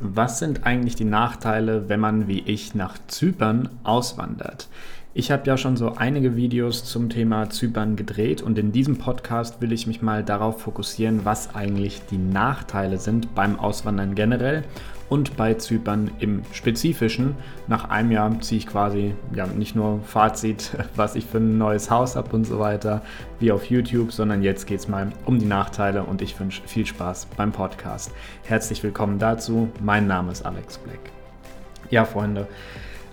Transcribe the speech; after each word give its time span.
Was 0.00 0.38
sind 0.38 0.64
eigentlich 0.64 0.94
die 0.94 1.04
Nachteile, 1.04 1.88
wenn 1.88 1.98
man 1.98 2.28
wie 2.28 2.38
ich 2.40 2.76
nach 2.76 2.98
Zypern 3.08 3.68
auswandert? 3.82 4.68
Ich 5.12 5.32
habe 5.32 5.44
ja 5.46 5.56
schon 5.56 5.76
so 5.76 5.96
einige 5.96 6.36
Videos 6.36 6.84
zum 6.84 7.08
Thema 7.08 7.50
Zypern 7.50 7.96
gedreht 7.96 8.40
und 8.40 8.58
in 8.58 8.70
diesem 8.70 8.98
Podcast 8.98 9.60
will 9.60 9.72
ich 9.72 9.88
mich 9.88 10.00
mal 10.00 10.22
darauf 10.22 10.60
fokussieren, 10.60 11.24
was 11.24 11.56
eigentlich 11.56 12.02
die 12.08 12.18
Nachteile 12.18 12.98
sind 12.98 13.34
beim 13.34 13.58
Auswandern 13.58 14.14
generell 14.14 14.62
und 15.08 15.36
bei 15.36 15.54
Zypern 15.54 16.10
im 16.18 16.42
Spezifischen. 16.52 17.34
Nach 17.66 17.88
einem 17.90 18.10
Jahr 18.10 18.40
ziehe 18.40 18.58
ich 18.58 18.66
quasi 18.66 19.14
ja 19.34 19.46
nicht 19.46 19.74
nur 19.74 20.00
Fazit, 20.02 20.72
was 20.96 21.14
ich 21.14 21.24
für 21.24 21.38
ein 21.38 21.58
neues 21.58 21.90
Haus 21.90 22.16
habe 22.16 22.34
und 22.34 22.44
so 22.44 22.58
weiter, 22.58 23.02
wie 23.40 23.52
auf 23.52 23.64
YouTube, 23.64 24.12
sondern 24.12 24.42
jetzt 24.42 24.66
geht 24.66 24.80
es 24.80 24.88
mal 24.88 25.10
um 25.24 25.38
die 25.38 25.46
Nachteile 25.46 26.04
und 26.04 26.22
ich 26.22 26.38
wünsche 26.38 26.62
viel 26.66 26.86
Spaß 26.86 27.26
beim 27.36 27.52
Podcast. 27.52 28.12
Herzlich 28.44 28.82
willkommen 28.82 29.18
dazu. 29.18 29.68
Mein 29.82 30.06
Name 30.06 30.32
ist 30.32 30.44
Alex 30.44 30.78
Black. 30.78 31.00
Ja, 31.90 32.04
Freunde. 32.04 32.46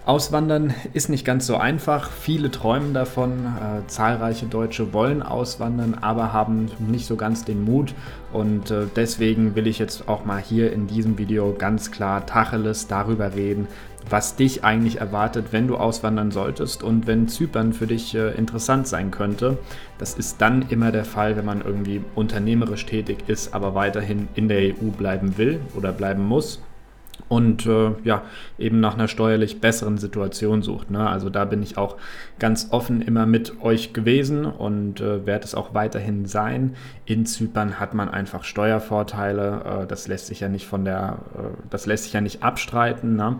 Auswandern 0.05 0.71
ist 0.93 1.09
nicht 1.09 1.25
ganz 1.25 1.47
so 1.47 1.57
einfach. 1.57 2.11
Viele 2.11 2.51
träumen 2.51 2.93
davon. 2.93 3.31
Äh, 3.31 3.87
zahlreiche 3.87 4.45
Deutsche 4.45 4.93
wollen 4.93 5.23
auswandern, 5.23 5.95
aber 5.99 6.31
haben 6.31 6.69
nicht 6.77 7.07
so 7.07 7.15
ganz 7.15 7.43
den 7.43 7.63
Mut. 7.63 7.95
Und 8.31 8.69
äh, 8.69 8.85
deswegen 8.95 9.55
will 9.55 9.65
ich 9.65 9.79
jetzt 9.79 10.07
auch 10.07 10.23
mal 10.23 10.39
hier 10.39 10.71
in 10.71 10.85
diesem 10.85 11.17
Video 11.17 11.55
ganz 11.57 11.89
klar 11.89 12.23
Tacheles 12.27 12.85
darüber 12.85 13.33
reden, 13.33 13.67
was 14.07 14.35
dich 14.35 14.63
eigentlich 14.63 14.99
erwartet, 14.99 15.47
wenn 15.49 15.67
du 15.67 15.75
auswandern 15.75 16.29
solltest 16.29 16.83
und 16.83 17.07
wenn 17.07 17.27
Zypern 17.27 17.73
für 17.73 17.87
dich 17.87 18.13
äh, 18.13 18.29
interessant 18.35 18.85
sein 18.85 19.09
könnte. 19.09 19.57
Das 19.97 20.13
ist 20.13 20.39
dann 20.39 20.69
immer 20.69 20.91
der 20.91 21.05
Fall, 21.05 21.35
wenn 21.35 21.45
man 21.45 21.61
irgendwie 21.61 22.01
unternehmerisch 22.13 22.85
tätig 22.85 23.23
ist, 23.25 23.55
aber 23.55 23.73
weiterhin 23.73 24.27
in 24.35 24.49
der 24.49 24.59
EU 24.59 24.91
bleiben 24.95 25.39
will 25.39 25.61
oder 25.75 25.91
bleiben 25.91 26.23
muss 26.23 26.61
und 27.27 27.65
äh, 27.65 27.91
ja, 28.03 28.23
eben 28.57 28.79
nach 28.79 28.93
einer 28.93 29.07
steuerlich 29.07 29.61
besseren 29.61 29.97
Situation 29.97 30.61
sucht. 30.61 30.91
Ne? 30.91 31.07
Also 31.07 31.29
da 31.29 31.45
bin 31.45 31.63
ich 31.63 31.77
auch 31.77 31.97
ganz 32.39 32.67
offen 32.71 33.01
immer 33.01 33.25
mit 33.25 33.61
euch 33.61 33.93
gewesen 33.93 34.45
und 34.45 35.01
äh, 35.01 35.25
werde 35.25 35.45
es 35.45 35.55
auch 35.55 35.73
weiterhin 35.73 36.25
sein. 36.25 36.75
In 37.05 37.25
Zypern 37.25 37.79
hat 37.79 37.93
man 37.93 38.09
einfach 38.09 38.43
Steuervorteile, 38.43 39.83
äh, 39.83 39.87
das 39.87 40.07
lässt 40.07 40.27
sich 40.27 40.41
ja 40.41 40.49
nicht 40.49 40.67
von 40.67 40.85
der, 40.85 41.19
äh, 41.35 41.41
das 41.69 41.85
lässt 41.85 42.05
sich 42.05 42.13
ja 42.13 42.21
nicht 42.21 42.43
abstreiten. 42.43 43.15
Ne? 43.15 43.39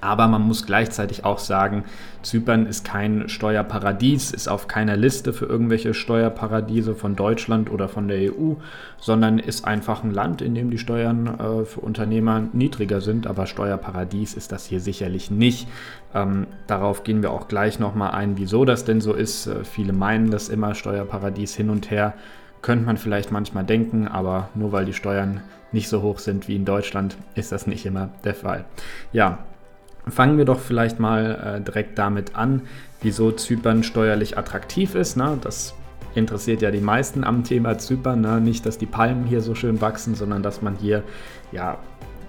Aber 0.00 0.28
man 0.28 0.42
muss 0.42 0.66
gleichzeitig 0.66 1.24
auch 1.24 1.38
sagen, 1.38 1.84
Zypern 2.22 2.66
ist 2.66 2.84
kein 2.84 3.28
Steuerparadies, 3.28 4.30
ist 4.30 4.48
auf 4.48 4.68
keiner 4.68 4.96
Liste 4.96 5.32
für 5.32 5.46
irgendwelche 5.46 5.94
Steuerparadiese 5.94 6.94
von 6.94 7.16
Deutschland 7.16 7.70
oder 7.70 7.88
von 7.88 8.08
der 8.08 8.32
EU, 8.32 8.54
sondern 8.98 9.38
ist 9.38 9.64
einfach 9.64 10.04
ein 10.04 10.12
Land, 10.12 10.42
in 10.42 10.54
dem 10.54 10.70
die 10.70 10.78
Steuern 10.78 11.26
äh, 11.26 11.64
für 11.64 11.80
Unternehmer 11.80 12.42
niedriger 12.52 13.00
sind. 13.00 13.26
Aber 13.26 13.46
Steuerparadies 13.46 14.34
ist 14.34 14.52
das 14.52 14.66
hier 14.66 14.80
sicherlich 14.80 15.30
nicht. 15.30 15.68
Ähm, 16.14 16.46
darauf 16.66 17.04
gehen 17.04 17.22
wir 17.22 17.30
auch 17.30 17.48
gleich 17.48 17.78
nochmal 17.78 18.10
ein, 18.12 18.36
wieso 18.36 18.64
das 18.64 18.84
denn 18.84 19.00
so 19.00 19.14
ist. 19.14 19.46
Äh, 19.46 19.64
viele 19.64 19.92
meinen 19.92 20.30
das 20.30 20.48
immer, 20.48 20.74
Steuerparadies 20.74 21.54
hin 21.54 21.70
und 21.70 21.90
her. 21.90 22.14
Könnte 22.62 22.84
man 22.84 22.98
vielleicht 22.98 23.32
manchmal 23.32 23.64
denken, 23.64 24.06
aber 24.06 24.50
nur 24.54 24.72
weil 24.72 24.84
die 24.84 24.92
Steuern 24.92 25.40
nicht 25.72 25.88
so 25.88 26.02
hoch 26.02 26.18
sind 26.18 26.48
wie 26.48 26.56
in 26.56 26.64
Deutschland, 26.64 27.16
ist 27.34 27.52
das 27.52 27.66
nicht 27.66 27.86
immer 27.86 28.10
der 28.24 28.34
Fall. 28.34 28.64
Ja, 29.12 29.38
Fangen 30.10 30.38
wir 30.38 30.44
doch 30.44 30.60
vielleicht 30.60 30.98
mal 30.98 31.58
äh, 31.58 31.60
direkt 31.60 31.98
damit 31.98 32.36
an, 32.36 32.62
wieso 33.02 33.32
Zypern 33.32 33.82
steuerlich 33.82 34.38
attraktiv 34.38 34.94
ist. 34.94 35.16
Ne? 35.16 35.38
Das 35.40 35.74
interessiert 36.14 36.62
ja 36.62 36.70
die 36.70 36.80
meisten 36.80 37.24
am 37.24 37.44
Thema 37.44 37.78
Zypern. 37.78 38.20
Ne? 38.20 38.40
Nicht, 38.40 38.66
dass 38.66 38.78
die 38.78 38.86
Palmen 38.86 39.24
hier 39.24 39.40
so 39.40 39.54
schön 39.54 39.80
wachsen, 39.80 40.14
sondern 40.14 40.42
dass 40.42 40.62
man 40.62 40.76
hier 40.76 41.02
ja 41.52 41.78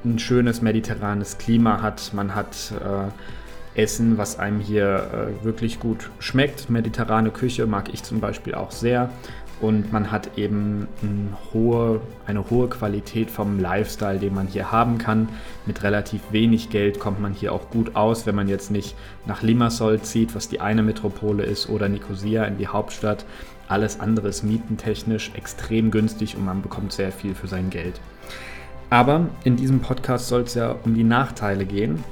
ein 0.04 0.20
schönes 0.20 0.62
mediterranes 0.62 1.38
Klima 1.38 1.82
hat. 1.82 2.12
Man 2.14 2.34
hat 2.34 2.74
äh, 2.84 3.82
Essen, 3.82 4.18
was 4.18 4.38
einem 4.38 4.60
hier 4.60 5.08
äh, 5.42 5.46
wirklich 5.46 5.80
gut 5.80 6.10
schmeckt. 6.20 6.70
Mediterrane 6.70 7.30
Küche 7.30 7.66
mag 7.68 7.94
ich 7.94 8.04
zum 8.04 8.20
Beispiel 8.20 8.54
auch 8.56 8.72
sehr 8.72 9.10
und 9.62 9.94
man 9.94 10.12
hat 10.12 10.38
eben 10.38 10.88
eine 11.02 11.38
hohe, 11.54 12.02
eine 12.26 12.50
hohe 12.50 12.68
Qualität 12.68 13.30
vom 13.30 13.60
Lifestyle, 13.60 14.20
den 14.20 14.34
man 14.34 14.48
hier 14.48 14.72
haben 14.72 14.98
kann. 14.98 15.30
Mit 15.66 15.84
relativ 15.84 16.22
wenig 16.32 16.70
Geld 16.70 17.00
kommt 17.00 17.22
man 17.22 17.34
hier 17.34 17.54
auch 17.54 17.70
gut 17.70 17.96
aus, 17.96 18.26
wenn 18.26 18.36
man 18.36 18.48
jetzt 18.48 18.72
nicht 18.72 18.96
nach 19.26 19.44
Limassol 19.44 20.02
zieht, 20.02 20.36
was 20.36 20.50
die 20.50 20.62
eine 20.62 20.84
Metropole 20.84 21.44
ist, 21.44 21.70
oder 21.70 21.88
Nicosia 21.90 22.44
in 22.46 22.58
die 22.58 22.68
Hauptstadt. 22.68 23.26
Alles 23.68 24.00
andere 24.00 24.30
ist 24.30 24.44
mietentechnisch 24.44 25.32
extrem 25.36 25.92
günstig 25.92 26.36
und 26.36 26.44
man 26.44 26.62
bekommt 26.62 26.92
sehr 26.92 27.12
viel 27.12 27.36
für 27.36 27.48
sein 27.48 27.70
Geld. 27.70 28.02
Aber 28.90 29.28
in 29.46 29.56
diesem 29.56 29.80
Podcast 29.80 30.28
soll 30.28 30.42
es 30.42 30.56
ja 30.56 30.76
um 30.84 30.96
die 30.96 31.06
Nachteile 31.06 31.66
gehen. 31.66 32.04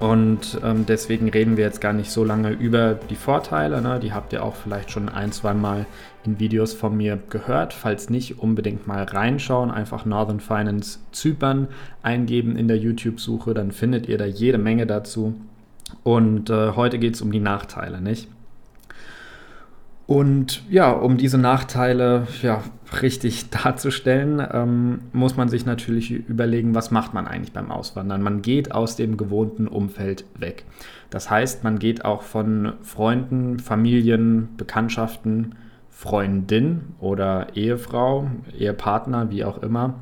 Und 0.00 0.58
ähm, 0.64 0.86
deswegen 0.86 1.28
reden 1.28 1.58
wir 1.58 1.64
jetzt 1.64 1.82
gar 1.82 1.92
nicht 1.92 2.10
so 2.10 2.24
lange 2.24 2.50
über 2.52 2.94
die 2.94 3.16
Vorteile. 3.16 3.82
Ne? 3.82 4.00
Die 4.00 4.14
habt 4.14 4.32
ihr 4.32 4.42
auch 4.42 4.54
vielleicht 4.54 4.90
schon 4.90 5.10
ein, 5.10 5.30
zwei 5.30 5.52
Mal 5.52 5.84
in 6.24 6.40
Videos 6.40 6.72
von 6.72 6.96
mir 6.96 7.18
gehört. 7.28 7.74
Falls 7.74 8.08
nicht, 8.08 8.38
unbedingt 8.38 8.86
mal 8.86 9.04
reinschauen. 9.04 9.70
Einfach 9.70 10.06
Northern 10.06 10.40
Finance 10.40 11.00
Zypern 11.12 11.68
eingeben 12.02 12.56
in 12.56 12.66
der 12.66 12.78
YouTube-Suche. 12.78 13.52
Dann 13.52 13.72
findet 13.72 14.08
ihr 14.08 14.16
da 14.16 14.24
jede 14.24 14.56
Menge 14.56 14.86
dazu. 14.86 15.34
Und 16.02 16.48
äh, 16.48 16.72
heute 16.76 16.98
geht 16.98 17.14
es 17.14 17.20
um 17.20 17.30
die 17.30 17.40
Nachteile, 17.40 18.00
nicht? 18.00 18.26
Und 20.06 20.62
ja, 20.70 20.90
um 20.90 21.18
diese 21.18 21.38
Nachteile 21.38 22.26
ja, 22.42 22.64
richtig 23.02 23.50
darzustellen, 23.50 24.46
ähm, 24.52 25.00
muss 25.12 25.36
man 25.36 25.48
sich 25.48 25.66
natürlich 25.66 26.10
überlegen, 26.10 26.74
was 26.74 26.90
macht 26.90 27.14
man 27.14 27.26
eigentlich 27.26 27.52
beim 27.52 27.70
Auswandern. 27.70 28.22
Man 28.22 28.42
geht 28.42 28.72
aus 28.72 28.96
dem 28.96 29.16
gewohnten 29.16 29.68
Umfeld 29.68 30.24
weg. 30.38 30.64
Das 31.10 31.30
heißt, 31.30 31.64
man 31.64 31.78
geht 31.78 32.04
auch 32.04 32.22
von 32.22 32.74
Freunden, 32.82 33.58
Familien, 33.58 34.48
Bekanntschaften, 34.56 35.54
Freundin 35.90 36.94
oder 36.98 37.48
Ehefrau, 37.56 38.30
Ehepartner, 38.56 39.30
wie 39.30 39.44
auch 39.44 39.62
immer, 39.62 39.94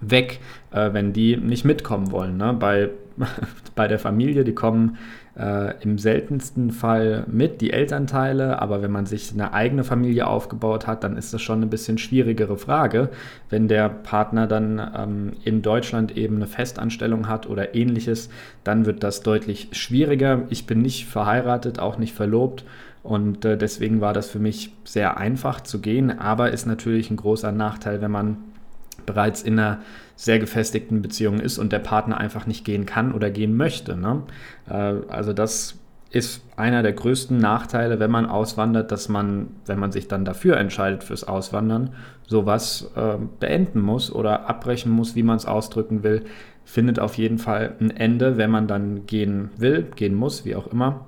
weg, 0.00 0.40
äh, 0.72 0.92
wenn 0.92 1.12
die 1.12 1.36
nicht 1.36 1.64
mitkommen 1.64 2.10
wollen. 2.10 2.36
Ne? 2.36 2.54
Bei, 2.58 2.90
bei 3.74 3.88
der 3.88 3.98
Familie, 3.98 4.44
die 4.44 4.54
kommen 4.54 4.98
äh, 5.38 5.74
im 5.82 5.98
seltensten 5.98 6.70
Fall 6.70 7.24
mit, 7.28 7.60
die 7.60 7.72
Elternteile, 7.72 8.60
aber 8.60 8.82
wenn 8.82 8.90
man 8.90 9.06
sich 9.06 9.32
eine 9.32 9.52
eigene 9.52 9.84
Familie 9.84 10.26
aufgebaut 10.26 10.86
hat, 10.86 11.04
dann 11.04 11.16
ist 11.16 11.32
das 11.32 11.40
schon 11.40 11.58
eine 11.58 11.66
bisschen 11.66 11.98
schwierigere 11.98 12.56
Frage. 12.56 13.10
Wenn 13.48 13.68
der 13.68 13.88
Partner 13.88 14.46
dann 14.46 14.80
ähm, 14.96 15.32
in 15.44 15.62
Deutschland 15.62 16.16
eben 16.16 16.36
eine 16.36 16.46
Festanstellung 16.46 17.28
hat 17.28 17.48
oder 17.48 17.74
ähnliches, 17.74 18.28
dann 18.64 18.86
wird 18.86 19.02
das 19.02 19.22
deutlich 19.22 19.68
schwieriger. 19.72 20.42
Ich 20.50 20.66
bin 20.66 20.82
nicht 20.82 21.06
verheiratet, 21.06 21.78
auch 21.78 21.96
nicht 21.96 22.14
verlobt. 22.14 22.64
Und 23.02 23.44
äh, 23.46 23.56
deswegen 23.56 24.02
war 24.02 24.12
das 24.12 24.28
für 24.28 24.40
mich 24.40 24.72
sehr 24.84 25.16
einfach 25.16 25.62
zu 25.62 25.80
gehen, 25.80 26.18
aber 26.18 26.50
ist 26.50 26.66
natürlich 26.66 27.10
ein 27.10 27.16
großer 27.16 27.50
Nachteil, 27.50 28.02
wenn 28.02 28.10
man 28.10 28.36
bereits 29.10 29.42
in 29.42 29.58
einer 29.58 29.80
sehr 30.14 30.38
gefestigten 30.38 31.02
Beziehung 31.02 31.40
ist 31.40 31.58
und 31.58 31.72
der 31.72 31.80
Partner 31.80 32.18
einfach 32.18 32.46
nicht 32.46 32.64
gehen 32.64 32.86
kann 32.86 33.12
oder 33.12 33.30
gehen 33.30 33.56
möchte. 33.56 33.96
Ne? 33.96 34.22
Äh, 34.68 34.94
also 35.08 35.32
das 35.32 35.78
ist 36.10 36.42
einer 36.56 36.82
der 36.82 36.92
größten 36.92 37.38
Nachteile, 37.38 38.00
wenn 38.00 38.10
man 38.10 38.26
auswandert, 38.26 38.92
dass 38.92 39.08
man, 39.08 39.48
wenn 39.66 39.78
man 39.78 39.92
sich 39.92 40.08
dann 40.08 40.24
dafür 40.24 40.56
entscheidet 40.56 41.04
fürs 41.04 41.24
Auswandern, 41.24 41.90
sowas 42.26 42.90
äh, 42.96 43.16
beenden 43.38 43.80
muss 43.80 44.12
oder 44.12 44.48
abbrechen 44.48 44.92
muss, 44.92 45.14
wie 45.14 45.22
man 45.22 45.36
es 45.36 45.46
ausdrücken 45.46 46.02
will, 46.02 46.24
findet 46.64 47.00
auf 47.00 47.14
jeden 47.14 47.38
Fall 47.38 47.74
ein 47.80 47.90
Ende, 47.90 48.36
wenn 48.36 48.50
man 48.50 48.66
dann 48.66 49.06
gehen 49.06 49.50
will, 49.56 49.88
gehen 49.96 50.14
muss, 50.14 50.44
wie 50.44 50.54
auch 50.54 50.68
immer. 50.68 51.06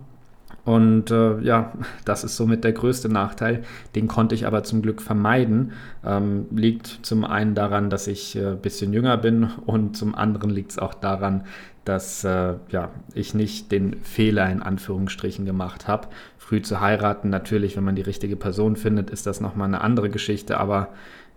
Und 0.64 1.10
äh, 1.10 1.40
ja, 1.40 1.72
das 2.04 2.24
ist 2.24 2.36
somit 2.36 2.64
der 2.64 2.72
größte 2.72 3.08
Nachteil. 3.08 3.62
Den 3.94 4.08
konnte 4.08 4.34
ich 4.34 4.46
aber 4.46 4.62
zum 4.62 4.82
Glück 4.82 5.02
vermeiden. 5.02 5.72
Ähm, 6.04 6.46
liegt 6.50 6.86
zum 7.02 7.24
einen 7.24 7.54
daran, 7.54 7.90
dass 7.90 8.06
ich 8.06 8.36
ein 8.36 8.54
äh, 8.54 8.56
bisschen 8.60 8.92
jünger 8.92 9.16
bin 9.16 9.50
und 9.66 9.96
zum 9.96 10.14
anderen 10.14 10.50
liegt 10.50 10.72
es 10.72 10.78
auch 10.78 10.94
daran, 10.94 11.44
dass 11.84 12.22
äh, 12.22 12.54
ja, 12.70 12.90
ich 13.14 13.34
nicht 13.34 13.72
den 13.72 13.96
Fehler 14.02 14.50
in 14.50 14.62
Anführungsstrichen 14.62 15.44
gemacht 15.44 15.88
habe. 15.88 16.08
Früh 16.38 16.62
zu 16.62 16.80
heiraten, 16.80 17.28
natürlich, 17.28 17.76
wenn 17.76 17.84
man 17.84 17.96
die 17.96 18.02
richtige 18.02 18.36
Person 18.36 18.76
findet, 18.76 19.10
ist 19.10 19.26
das 19.26 19.40
nochmal 19.40 19.68
eine 19.68 19.80
andere 19.80 20.10
Geschichte. 20.10 20.58
Aber 20.58 20.88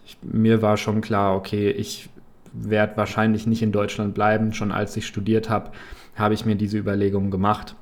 ich, 0.06 0.18
mir 0.21 0.62
war 0.62 0.78
schon 0.78 1.01
klar, 1.01 1.36
okay, 1.36 1.71
ich 1.71 2.10
werde 2.54 2.95
wahrscheinlich 2.98 3.48
nicht 3.48 3.63
in 3.63 3.71
Deutschland 3.71 4.13
bleiben. 4.13 4.54
Schon 4.54 4.71
als 4.71 4.95
ich 4.95 5.07
studiert 5.07 5.50
habe, 5.50 5.71
habe 6.16 6.36
ich 6.36 6.45
mir 6.45 6.56
diese 6.56 6.78
Überlegungen 6.78 7.31
gemacht 7.31 7.75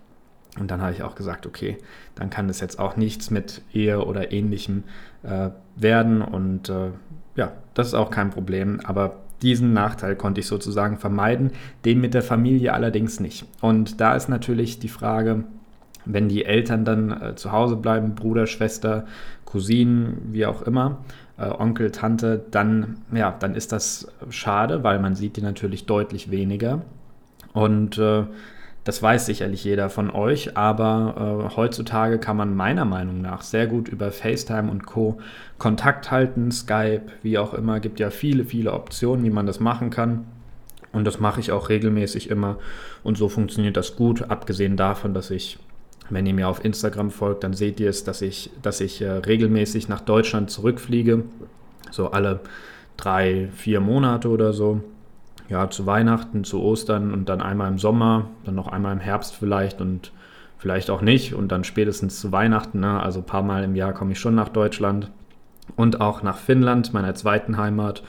und 0.59 0.69
dann 0.69 0.81
habe 0.81 0.93
ich 0.93 1.03
auch 1.03 1.15
gesagt, 1.15 1.47
okay, 1.47 1.77
dann 2.15 2.29
kann 2.29 2.47
das 2.47 2.59
jetzt 2.59 2.77
auch 2.79 2.95
nichts 2.95 3.31
mit 3.31 3.61
Ehe 3.73 4.05
oder 4.05 4.31
ähnlichem 4.31 4.83
äh, 5.23 5.49
werden. 5.75 6.21
Und 6.21 6.69
äh, 6.69 6.91
ja, 7.35 7.53
das 7.73 7.87
ist 7.87 7.93
auch 7.95 8.11
kein 8.11 8.29
Problem. 8.29 8.79
Aber 8.83 9.17
diesen 9.41 9.73
Nachteil 9.73 10.15
konnte 10.15 10.41
ich 10.41 10.47
sozusagen 10.47 10.97
vermeiden, 10.97 11.51
den 11.85 11.99
mit 11.99 12.13
der 12.13 12.21
Familie 12.21 12.73
allerdings 12.73 13.19
nicht. 13.19 13.45
Und 13.61 13.99
da 13.99 14.15
ist 14.15 14.29
natürlich 14.29 14.79
die 14.79 14.89
Frage, 14.89 15.43
wenn 16.05 16.29
die 16.29 16.45
Eltern 16.45 16.85
dann 16.85 17.21
äh, 17.21 17.35
zu 17.35 17.51
Hause 17.51 17.75
bleiben, 17.75 18.13
Bruder, 18.13 18.45
Schwester, 18.45 19.05
Cousinen, 19.45 20.17
wie 20.31 20.45
auch 20.45 20.61
immer, 20.61 20.99
äh, 21.37 21.47
Onkel, 21.49 21.91
Tante, 21.91 22.45
dann, 22.51 22.97
ja, 23.11 23.35
dann 23.39 23.55
ist 23.55 23.71
das 23.71 24.07
schade, 24.29 24.83
weil 24.83 24.99
man 24.99 25.15
sieht 25.15 25.37
die 25.37 25.41
natürlich 25.41 25.87
deutlich 25.87 26.29
weniger. 26.29 26.81
Und 27.53 27.97
äh, 27.97 28.25
das 28.83 29.01
weiß 29.01 29.25
sicherlich 29.25 29.63
jeder 29.63 29.89
von 29.89 30.11
euch, 30.11 30.57
aber 30.57 31.47
äh, 31.51 31.55
heutzutage 31.55 32.19
kann 32.19 32.35
man 32.35 32.55
meiner 32.55 32.83
Meinung 32.83 33.21
nach 33.21 33.41
sehr 33.41 33.67
gut 33.67 33.87
über 33.87 34.11
FaceTime 34.11 34.69
und 34.69 34.85
Co. 34.85 35.19
Kontakt 35.57 36.11
halten, 36.11 36.51
Skype, 36.51 37.03
wie 37.21 37.37
auch 37.37 37.53
immer, 37.53 37.79
gibt 37.79 38.01
ja 38.01 38.09
viele, 38.09 38.43
viele 38.43 38.73
Optionen, 38.73 39.23
wie 39.23 39.29
man 39.29 39.45
das 39.45 39.61
machen 39.61 39.89
kann. 39.89 40.25
Und 40.91 41.05
das 41.05 41.19
mache 41.19 41.39
ich 41.39 41.51
auch 41.51 41.69
regelmäßig 41.69 42.29
immer. 42.29 42.57
Und 43.03 43.17
so 43.17 43.29
funktioniert 43.29 43.77
das 43.77 43.95
gut, 43.95 44.29
abgesehen 44.29 44.75
davon, 44.75 45.13
dass 45.13 45.31
ich, 45.31 45.57
wenn 46.09 46.25
ihr 46.25 46.33
mir 46.33 46.49
auf 46.49 46.63
Instagram 46.63 47.09
folgt, 47.09 47.45
dann 47.45 47.53
seht 47.53 47.79
ihr 47.79 47.89
es, 47.89 48.03
dass 48.03 48.21
ich, 48.21 48.51
dass 48.61 48.81
ich 48.81 49.01
äh, 49.01 49.09
regelmäßig 49.09 49.87
nach 49.87 50.01
Deutschland 50.01 50.51
zurückfliege. 50.51 51.23
So 51.89 52.11
alle 52.11 52.41
drei, 52.97 53.47
vier 53.55 53.79
Monate 53.79 54.27
oder 54.27 54.51
so. 54.51 54.81
Ja, 55.49 55.69
zu 55.69 55.85
Weihnachten, 55.85 56.43
zu 56.43 56.61
Ostern 56.61 57.13
und 57.13 57.29
dann 57.29 57.41
einmal 57.41 57.69
im 57.69 57.77
Sommer, 57.77 58.29
dann 58.45 58.55
noch 58.55 58.67
einmal 58.67 58.93
im 58.93 58.99
Herbst 58.99 59.35
vielleicht 59.35 59.81
und 59.81 60.11
vielleicht 60.57 60.89
auch 60.89 61.01
nicht 61.01 61.33
und 61.33 61.51
dann 61.51 61.63
spätestens 61.63 62.19
zu 62.19 62.31
Weihnachten. 62.31 62.79
Ne? 62.79 63.01
Also 63.01 63.19
ein 63.19 63.25
paar 63.25 63.43
Mal 63.43 63.63
im 63.63 63.75
Jahr 63.75 63.93
komme 63.93 64.13
ich 64.13 64.19
schon 64.19 64.35
nach 64.35 64.49
Deutschland 64.49 65.11
und 65.75 66.01
auch 66.01 66.23
nach 66.23 66.37
Finnland, 66.37 66.93
meiner 66.93 67.13
zweiten 67.15 67.57
Heimat. 67.57 68.03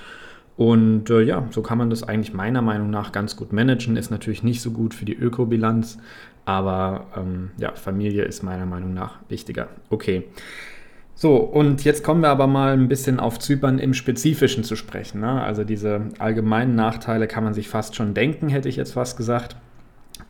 Und 0.56 1.10
äh, 1.10 1.22
ja, 1.22 1.48
so 1.50 1.62
kann 1.62 1.78
man 1.78 1.90
das 1.90 2.04
eigentlich 2.04 2.32
meiner 2.32 2.62
Meinung 2.62 2.90
nach 2.90 3.10
ganz 3.10 3.36
gut 3.36 3.52
managen. 3.52 3.96
Ist 3.96 4.10
natürlich 4.10 4.44
nicht 4.44 4.62
so 4.62 4.70
gut 4.70 4.94
für 4.94 5.04
die 5.04 5.16
Ökobilanz, 5.16 5.98
aber 6.44 7.06
ähm, 7.16 7.50
ja, 7.56 7.72
Familie 7.72 8.22
ist 8.22 8.42
meiner 8.42 8.66
Meinung 8.66 8.94
nach 8.94 9.18
wichtiger. 9.28 9.68
Okay. 9.90 10.24
So, 11.16 11.36
und 11.36 11.84
jetzt 11.84 12.02
kommen 12.02 12.22
wir 12.22 12.30
aber 12.30 12.46
mal 12.46 12.72
ein 12.72 12.88
bisschen 12.88 13.20
auf 13.20 13.38
Zypern 13.38 13.78
im 13.78 13.94
Spezifischen 13.94 14.64
zu 14.64 14.74
sprechen. 14.74 15.20
Ne? 15.20 15.42
Also 15.42 15.64
diese 15.64 16.08
allgemeinen 16.18 16.74
Nachteile 16.74 17.28
kann 17.28 17.44
man 17.44 17.54
sich 17.54 17.68
fast 17.68 17.94
schon 17.94 18.14
denken, 18.14 18.48
hätte 18.48 18.68
ich 18.68 18.76
jetzt 18.76 18.94
fast 18.94 19.16
gesagt. 19.16 19.56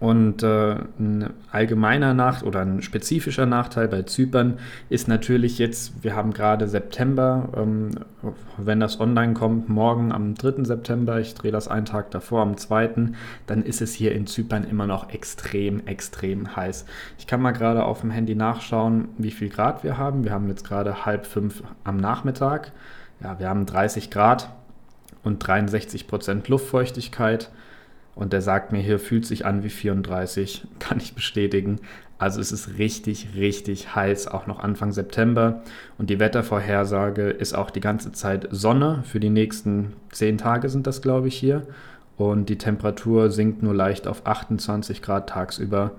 Und 0.00 0.42
äh, 0.42 0.76
ein 0.98 1.30
allgemeiner 1.52 2.14
Nachteil 2.14 2.48
oder 2.48 2.60
ein 2.60 2.82
spezifischer 2.82 3.46
Nachteil 3.46 3.86
bei 3.86 4.02
Zypern 4.02 4.58
ist 4.88 5.08
natürlich 5.08 5.58
jetzt, 5.58 6.02
wir 6.02 6.16
haben 6.16 6.32
gerade 6.32 6.68
September, 6.68 7.48
ähm, 7.56 7.90
wenn 8.56 8.80
das 8.80 8.98
online 8.98 9.34
kommt, 9.34 9.68
morgen 9.68 10.10
am 10.10 10.34
3. 10.34 10.64
September, 10.64 11.20
ich 11.20 11.34
drehe 11.34 11.52
das 11.52 11.68
einen 11.68 11.86
Tag 11.86 12.10
davor, 12.10 12.42
am 12.42 12.56
2., 12.56 13.12
dann 13.46 13.62
ist 13.62 13.82
es 13.82 13.94
hier 13.94 14.12
in 14.12 14.26
Zypern 14.26 14.64
immer 14.64 14.86
noch 14.86 15.10
extrem, 15.10 15.86
extrem 15.86 16.56
heiß. 16.56 16.86
Ich 17.18 17.26
kann 17.26 17.40
mal 17.40 17.52
gerade 17.52 17.84
auf 17.84 18.00
dem 18.00 18.10
Handy 18.10 18.34
nachschauen, 18.34 19.08
wie 19.18 19.30
viel 19.30 19.48
Grad 19.48 19.84
wir 19.84 19.96
haben. 19.96 20.24
Wir 20.24 20.32
haben 20.32 20.48
jetzt 20.48 20.66
gerade 20.66 21.04
halb 21.04 21.26
fünf 21.26 21.62
am 21.84 21.98
Nachmittag. 21.98 22.72
Ja, 23.22 23.38
wir 23.38 23.48
haben 23.48 23.64
30 23.64 24.10
Grad 24.10 24.50
und 25.22 25.38
63 25.46 26.06
Prozent 26.06 26.48
Luftfeuchtigkeit. 26.48 27.50
Und 28.14 28.32
der 28.32 28.40
sagt 28.40 28.72
mir, 28.72 28.78
hier 28.78 28.98
fühlt 28.98 29.26
sich 29.26 29.44
an 29.44 29.64
wie 29.64 29.70
34, 29.70 30.66
kann 30.78 30.98
ich 30.98 31.14
bestätigen. 31.14 31.80
Also 32.16 32.40
es 32.40 32.52
ist 32.52 32.78
richtig, 32.78 33.34
richtig 33.34 33.94
heiß, 33.94 34.28
auch 34.28 34.46
noch 34.46 34.60
Anfang 34.60 34.92
September. 34.92 35.62
Und 35.98 36.10
die 36.10 36.20
Wettervorhersage 36.20 37.28
ist 37.28 37.54
auch 37.54 37.70
die 37.70 37.80
ganze 37.80 38.12
Zeit 38.12 38.48
Sonne. 38.50 39.02
Für 39.04 39.20
die 39.20 39.30
nächsten 39.30 39.94
zehn 40.12 40.38
Tage 40.38 40.68
sind 40.68 40.86
das, 40.86 41.02
glaube 41.02 41.28
ich, 41.28 41.36
hier. 41.36 41.66
Und 42.16 42.48
die 42.48 42.58
Temperatur 42.58 43.30
sinkt 43.30 43.62
nur 43.62 43.74
leicht 43.74 44.06
auf 44.06 44.26
28 44.26 45.02
Grad 45.02 45.28
tagsüber 45.28 45.92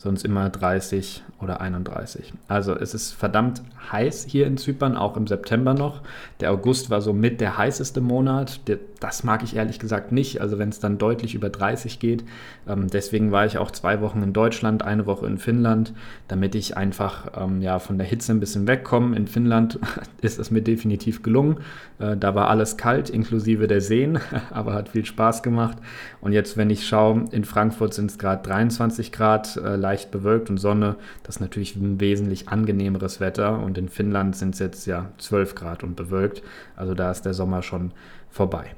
sonst 0.00 0.24
immer 0.24 0.48
30 0.48 1.22
oder 1.42 1.60
31. 1.60 2.32
Also 2.48 2.74
es 2.74 2.94
ist 2.94 3.12
verdammt 3.12 3.60
heiß 3.92 4.24
hier 4.26 4.46
in 4.46 4.56
Zypern, 4.56 4.96
auch 4.96 5.14
im 5.14 5.26
September 5.26 5.74
noch. 5.74 6.00
Der 6.40 6.52
August 6.52 6.88
war 6.88 7.02
so 7.02 7.12
mit 7.12 7.40
der 7.42 7.58
heißeste 7.58 8.00
Monat. 8.00 8.60
Das 8.98 9.24
mag 9.24 9.42
ich 9.42 9.56
ehrlich 9.56 9.78
gesagt 9.78 10.10
nicht, 10.10 10.40
also 10.40 10.58
wenn 10.58 10.70
es 10.70 10.80
dann 10.80 10.96
deutlich 10.96 11.34
über 11.34 11.50
30 11.50 11.98
geht. 11.98 12.24
Ähm, 12.66 12.88
deswegen 12.88 13.30
war 13.30 13.44
ich 13.44 13.58
auch 13.58 13.70
zwei 13.70 14.00
Wochen 14.00 14.22
in 14.22 14.32
Deutschland, 14.32 14.82
eine 14.82 15.04
Woche 15.04 15.26
in 15.26 15.36
Finnland, 15.36 15.92
damit 16.28 16.54
ich 16.54 16.78
einfach 16.78 17.32
ähm, 17.36 17.60
ja, 17.60 17.78
von 17.78 17.98
der 17.98 18.06
Hitze 18.06 18.32
ein 18.32 18.40
bisschen 18.40 18.66
wegkomme. 18.66 19.14
In 19.14 19.26
Finnland 19.26 19.78
ist 20.22 20.38
es 20.38 20.50
mir 20.50 20.62
definitiv 20.62 21.22
gelungen. 21.22 21.58
Äh, 21.98 22.16
da 22.16 22.34
war 22.34 22.48
alles 22.48 22.78
kalt, 22.78 23.10
inklusive 23.10 23.66
der 23.66 23.82
Seen, 23.82 24.18
aber 24.50 24.72
hat 24.72 24.88
viel 24.88 25.04
Spaß 25.04 25.42
gemacht. 25.42 25.76
Und 26.22 26.32
jetzt, 26.32 26.56
wenn 26.56 26.70
ich 26.70 26.86
schaue, 26.86 27.26
in 27.32 27.44
Frankfurt 27.44 27.92
sind 27.92 28.10
es 28.10 28.18
gerade 28.18 28.42
23 28.42 29.12
Grad, 29.12 29.60
leicht 29.90 30.12
bewölkt 30.12 30.50
und 30.50 30.58
Sonne. 30.58 30.96
Das 31.24 31.36
ist 31.36 31.40
natürlich 31.40 31.74
ein 31.74 31.98
wesentlich 32.00 32.48
angenehmeres 32.48 33.18
Wetter. 33.18 33.58
Und 33.58 33.76
in 33.76 33.88
Finnland 33.88 34.36
sind 34.36 34.54
es 34.54 34.60
jetzt 34.60 34.86
ja 34.86 35.10
12 35.18 35.56
Grad 35.56 35.82
und 35.82 35.96
bewölkt. 35.96 36.42
Also 36.76 36.94
da 36.94 37.10
ist 37.10 37.22
der 37.22 37.34
Sommer 37.34 37.62
schon 37.62 37.90
vorbei. 38.30 38.76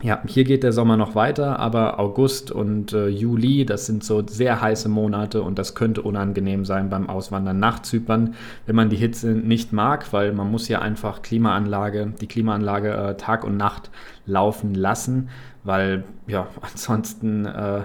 Ja, 0.00 0.22
hier 0.26 0.44
geht 0.44 0.62
der 0.62 0.72
Sommer 0.72 0.96
noch 0.96 1.16
weiter, 1.16 1.58
aber 1.58 1.98
August 1.98 2.52
und 2.52 2.92
äh, 2.92 3.08
Juli, 3.08 3.66
das 3.66 3.86
sind 3.86 4.04
so 4.04 4.24
sehr 4.24 4.60
heiße 4.60 4.88
Monate 4.88 5.42
und 5.42 5.58
das 5.58 5.74
könnte 5.74 6.02
unangenehm 6.02 6.64
sein 6.64 6.88
beim 6.88 7.08
Auswandern 7.10 7.58
nach 7.58 7.82
Zypern, 7.82 8.34
wenn 8.66 8.76
man 8.76 8.90
die 8.90 8.96
Hitze 8.96 9.32
nicht 9.32 9.72
mag, 9.72 10.12
weil 10.12 10.32
man 10.32 10.52
muss 10.52 10.68
ja 10.68 10.80
einfach 10.80 11.22
Klimaanlage, 11.22 12.12
die 12.20 12.28
Klimaanlage 12.28 12.92
äh, 12.92 13.16
Tag 13.16 13.42
und 13.42 13.56
Nacht 13.56 13.90
laufen 14.24 14.72
lassen, 14.72 15.30
weil 15.64 16.04
ja, 16.28 16.46
ansonsten 16.60 17.44
äh, 17.46 17.80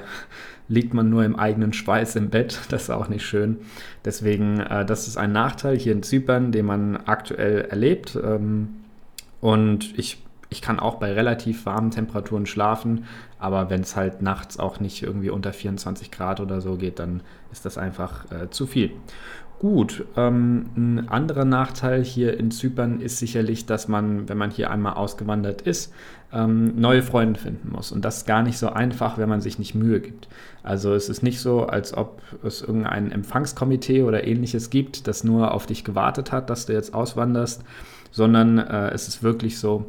liegt 0.73 0.93
man 0.93 1.09
nur 1.09 1.23
im 1.23 1.35
eigenen 1.35 1.73
Schweiß 1.73 2.15
im 2.15 2.29
Bett. 2.29 2.59
Das 2.69 2.83
ist 2.83 2.89
auch 2.89 3.07
nicht 3.07 3.25
schön. 3.25 3.57
Deswegen, 4.03 4.59
äh, 4.59 4.85
das 4.85 5.07
ist 5.07 5.17
ein 5.17 5.31
Nachteil 5.31 5.77
hier 5.77 5.93
in 5.93 6.03
Zypern, 6.03 6.51
den 6.51 6.65
man 6.65 6.97
aktuell 6.97 7.61
erlebt. 7.61 8.17
Ähm, 8.21 8.69
und 9.39 9.97
ich 9.97 10.23
ich 10.53 10.61
kann 10.61 10.79
auch 10.79 10.95
bei 10.95 11.11
relativ 11.11 11.65
warmen 11.65 11.89
Temperaturen 11.89 12.45
schlafen, 12.45 13.05
aber 13.39 13.71
wenn 13.71 13.81
es 13.81 13.95
halt 13.95 14.21
nachts 14.21 14.59
auch 14.59 14.79
nicht 14.79 15.01
irgendwie 15.01 15.31
unter 15.31 15.51
24 15.51 16.11
Grad 16.11 16.39
oder 16.39 16.61
so 16.61 16.75
geht, 16.77 16.99
dann 16.99 17.21
ist 17.51 17.65
das 17.65 17.79
einfach 17.79 18.31
äh, 18.31 18.51
zu 18.51 18.67
viel. 18.67 18.91
Gut, 19.57 20.05
ähm, 20.15 20.65
ein 20.75 21.09
anderer 21.09 21.45
Nachteil 21.45 22.03
hier 22.03 22.37
in 22.37 22.51
Zypern 22.51 22.99
ist 22.99 23.17
sicherlich, 23.17 23.65
dass 23.65 23.87
man, 23.87 24.29
wenn 24.29 24.37
man 24.37 24.51
hier 24.51 24.69
einmal 24.69 24.93
ausgewandert 24.93 25.61
ist, 25.61 25.91
ähm, 26.33 26.80
neue 26.80 27.03
Freunde 27.03 27.39
finden 27.39 27.71
muss. 27.71 27.91
Und 27.91 28.03
das 28.03 28.18
ist 28.18 28.27
gar 28.27 28.44
nicht 28.44 28.57
so 28.57 28.69
einfach, 28.69 29.18
wenn 29.18 29.30
man 29.30 29.41
sich 29.41 29.59
nicht 29.59 29.75
Mühe 29.75 30.00
gibt. 30.00 30.27
Also 30.63 30.94
es 30.94 31.09
ist 31.09 31.24
nicht 31.24 31.39
so, 31.39 31.68
als 31.68 31.95
ob 31.95 32.21
es 32.44 32.62
irgendein 32.62 33.12
Empfangskomitee 33.12 34.03
oder 34.03 34.25
ähnliches 34.25 34.69
gibt, 34.69 35.07
das 35.07 35.24
nur 35.24 35.53
auf 35.53 35.65
dich 35.65 35.83
gewartet 35.83 36.31
hat, 36.31 36.50
dass 36.50 36.65
du 36.65 36.74
jetzt 36.74 36.94
auswanderst, 36.94 37.63
sondern 38.12 38.57
äh, 38.57 38.89
es 38.89 39.07
ist 39.07 39.24
wirklich 39.24 39.59
so, 39.59 39.85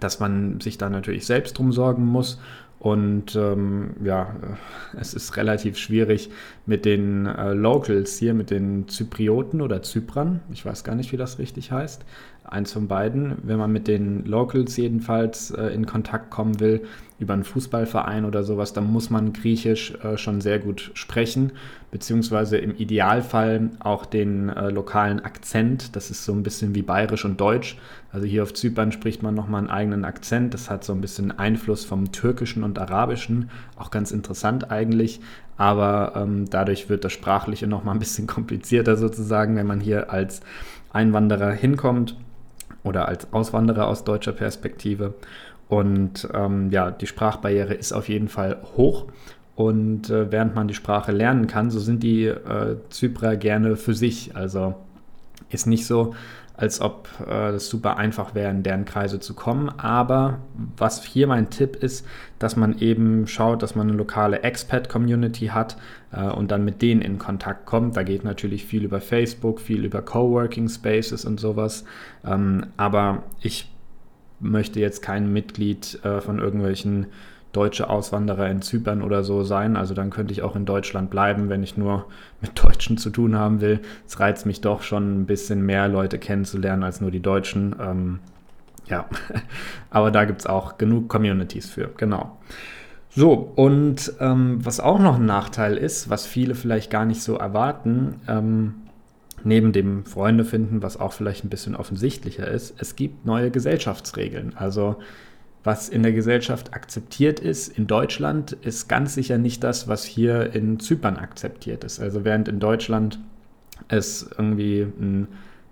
dass 0.00 0.18
man 0.18 0.60
sich 0.60 0.78
da 0.78 0.90
natürlich 0.90 1.26
selbst 1.26 1.58
drum 1.58 1.72
sorgen 1.72 2.04
muss 2.04 2.38
und 2.80 3.36
ähm, 3.36 3.90
ja, 4.02 4.34
es 4.98 5.14
ist 5.14 5.36
relativ 5.36 5.76
schwierig 5.76 6.30
mit 6.66 6.84
den 6.84 7.26
äh, 7.26 7.52
Locals 7.52 8.16
hier, 8.16 8.34
mit 8.34 8.50
den 8.50 8.88
Zyprioten 8.88 9.60
oder 9.60 9.82
Zyprern, 9.82 10.40
ich 10.50 10.64
weiß 10.64 10.82
gar 10.82 10.94
nicht, 10.94 11.12
wie 11.12 11.18
das 11.18 11.38
richtig 11.38 11.70
heißt, 11.70 12.04
eins 12.44 12.72
von 12.72 12.88
beiden. 12.88 13.36
Wenn 13.42 13.58
man 13.58 13.70
mit 13.70 13.86
den 13.86 14.24
Locals 14.24 14.76
jedenfalls 14.76 15.50
äh, 15.50 15.66
in 15.66 15.86
Kontakt 15.86 16.30
kommen 16.30 16.58
will, 16.58 16.82
über 17.18 17.34
einen 17.34 17.44
Fußballverein 17.44 18.24
oder 18.24 18.42
sowas, 18.44 18.72
dann 18.72 18.90
muss 18.90 19.10
man 19.10 19.32
Griechisch 19.34 19.94
äh, 20.02 20.16
schon 20.16 20.40
sehr 20.40 20.58
gut 20.58 20.90
sprechen, 20.94 21.52
beziehungsweise 21.90 22.56
im 22.56 22.74
Idealfall 22.74 23.70
auch 23.78 24.06
den 24.06 24.48
äh, 24.48 24.70
lokalen 24.70 25.20
Akzent. 25.20 25.94
Das 25.96 26.10
ist 26.10 26.24
so 26.24 26.32
ein 26.32 26.42
bisschen 26.42 26.74
wie 26.74 26.82
Bayerisch 26.82 27.26
und 27.26 27.40
Deutsch. 27.40 27.76
Also 28.10 28.26
hier 28.26 28.42
auf 28.42 28.54
Zypern 28.54 28.90
spricht 28.90 29.22
man 29.22 29.34
nochmal 29.34 29.60
einen 29.60 29.70
eigenen 29.70 30.04
Akzent. 30.04 30.54
Das 30.54 30.70
hat 30.70 30.82
so 30.82 30.94
ein 30.94 31.02
bisschen 31.02 31.38
Einfluss 31.38 31.84
vom 31.84 32.10
Türkischen 32.10 32.64
und 32.64 32.69
Arabischen. 32.78 33.50
Auch 33.76 33.90
ganz 33.90 34.12
interessant 34.12 34.70
eigentlich. 34.70 35.20
Aber 35.56 36.14
ähm, 36.16 36.48
dadurch 36.48 36.88
wird 36.88 37.04
das 37.04 37.12
Sprachliche 37.12 37.66
nochmal 37.66 37.94
ein 37.94 37.98
bisschen 37.98 38.26
komplizierter 38.28 38.96
sozusagen, 38.96 39.56
wenn 39.56 39.66
man 39.66 39.80
hier 39.80 40.10
als 40.10 40.40
Einwanderer 40.92 41.52
hinkommt 41.52 42.16
oder 42.82 43.08
als 43.08 43.32
Auswanderer 43.32 43.86
aus 43.86 44.04
deutscher 44.04 44.32
Perspektive. 44.32 45.14
Und 45.68 46.28
ähm, 46.34 46.70
ja, 46.70 46.90
die 46.90 47.06
Sprachbarriere 47.06 47.74
ist 47.74 47.92
auf 47.92 48.08
jeden 48.08 48.28
Fall 48.28 48.58
hoch. 48.76 49.06
Und 49.54 50.10
äh, 50.10 50.32
während 50.32 50.54
man 50.54 50.68
die 50.68 50.74
Sprache 50.74 51.12
lernen 51.12 51.46
kann, 51.46 51.70
so 51.70 51.78
sind 51.78 52.02
die 52.02 52.24
äh, 52.24 52.76
Zyprer 52.88 53.36
gerne 53.36 53.76
für 53.76 53.94
sich. 53.94 54.34
Also 54.34 54.74
ist 55.50 55.66
nicht 55.66 55.86
so, 55.86 56.14
als 56.60 56.82
ob 56.82 57.08
äh, 57.22 57.52
das 57.52 57.70
super 57.70 57.96
einfach 57.96 58.34
wäre, 58.34 58.50
in 58.50 58.62
deren 58.62 58.84
Kreise 58.84 59.18
zu 59.18 59.34
kommen. 59.34 59.70
Aber 59.78 60.40
was 60.76 61.02
hier 61.02 61.26
mein 61.26 61.48
Tipp 61.48 61.76
ist, 61.76 62.06
dass 62.38 62.54
man 62.54 62.78
eben 62.78 63.26
schaut, 63.26 63.62
dass 63.62 63.74
man 63.74 63.88
eine 63.88 63.96
lokale 63.96 64.42
Expat-Community 64.42 65.46
hat 65.46 65.78
äh, 66.12 66.22
und 66.26 66.50
dann 66.50 66.64
mit 66.64 66.82
denen 66.82 67.00
in 67.00 67.18
Kontakt 67.18 67.64
kommt. 67.64 67.96
Da 67.96 68.02
geht 68.02 68.24
natürlich 68.24 68.66
viel 68.66 68.84
über 68.84 69.00
Facebook, 69.00 69.58
viel 69.60 69.86
über 69.86 70.02
Coworking 70.02 70.68
Spaces 70.68 71.24
und 71.24 71.40
sowas. 71.40 71.84
Ähm, 72.26 72.66
aber 72.76 73.22
ich 73.40 73.72
möchte 74.40 74.80
jetzt 74.80 75.02
kein 75.02 75.32
Mitglied 75.32 76.04
äh, 76.04 76.20
von 76.20 76.38
irgendwelchen 76.38 77.06
deutsche 77.52 77.90
Auswanderer 77.90 78.48
in 78.48 78.62
Zypern 78.62 79.02
oder 79.02 79.24
so 79.24 79.42
sein. 79.42 79.76
Also 79.76 79.94
dann 79.94 80.10
könnte 80.10 80.32
ich 80.32 80.42
auch 80.42 80.54
in 80.54 80.66
Deutschland 80.66 81.10
bleiben, 81.10 81.48
wenn 81.48 81.62
ich 81.62 81.76
nur 81.76 82.06
mit 82.40 82.62
Deutschen 82.62 82.98
zu 82.98 83.10
tun 83.10 83.36
haben 83.36 83.60
will. 83.60 83.80
Es 84.06 84.20
reizt 84.20 84.46
mich 84.46 84.60
doch 84.60 84.82
schon 84.82 85.20
ein 85.20 85.26
bisschen 85.26 85.64
mehr 85.64 85.88
Leute 85.88 86.18
kennenzulernen 86.18 86.82
als 86.82 87.00
nur 87.00 87.10
die 87.10 87.20
Deutschen. 87.20 87.74
Ähm, 87.80 88.18
ja, 88.86 89.06
aber 89.90 90.10
da 90.10 90.24
gibt 90.24 90.40
es 90.40 90.46
auch 90.46 90.78
genug 90.78 91.08
Communities 91.08 91.68
für, 91.70 91.90
genau. 91.96 92.38
So, 93.12 93.52
und 93.56 94.12
ähm, 94.20 94.64
was 94.64 94.78
auch 94.78 95.00
noch 95.00 95.16
ein 95.16 95.26
Nachteil 95.26 95.76
ist, 95.76 96.10
was 96.10 96.26
viele 96.26 96.54
vielleicht 96.54 96.90
gar 96.92 97.04
nicht 97.04 97.22
so 97.22 97.36
erwarten, 97.36 98.20
ähm, 98.28 98.74
neben 99.44 99.72
dem 99.72 100.04
Freunde 100.04 100.44
finden, 100.44 100.82
was 100.82 100.98
auch 100.98 101.12
vielleicht 101.12 101.44
ein 101.44 101.50
bisschen 101.50 101.76
offensichtlicher 101.76 102.46
ist, 102.48 102.74
es 102.78 102.96
gibt 102.96 103.26
neue 103.26 103.50
Gesellschaftsregeln. 103.50 104.54
Also 104.56 104.96
was 105.62 105.88
in 105.88 106.02
der 106.02 106.12
Gesellschaft 106.12 106.72
akzeptiert 106.72 107.38
ist 107.38 107.76
in 107.76 107.86
Deutschland, 107.86 108.52
ist 108.52 108.88
ganz 108.88 109.14
sicher 109.14 109.36
nicht 109.36 109.62
das, 109.62 109.88
was 109.88 110.04
hier 110.04 110.54
in 110.54 110.80
Zypern 110.80 111.16
akzeptiert 111.16 111.84
ist. 111.84 112.00
Also 112.00 112.24
während 112.24 112.48
in 112.48 112.60
Deutschland 112.60 113.18
es 113.88 114.28
irgendwie 114.36 114.82
ein 114.82 115.28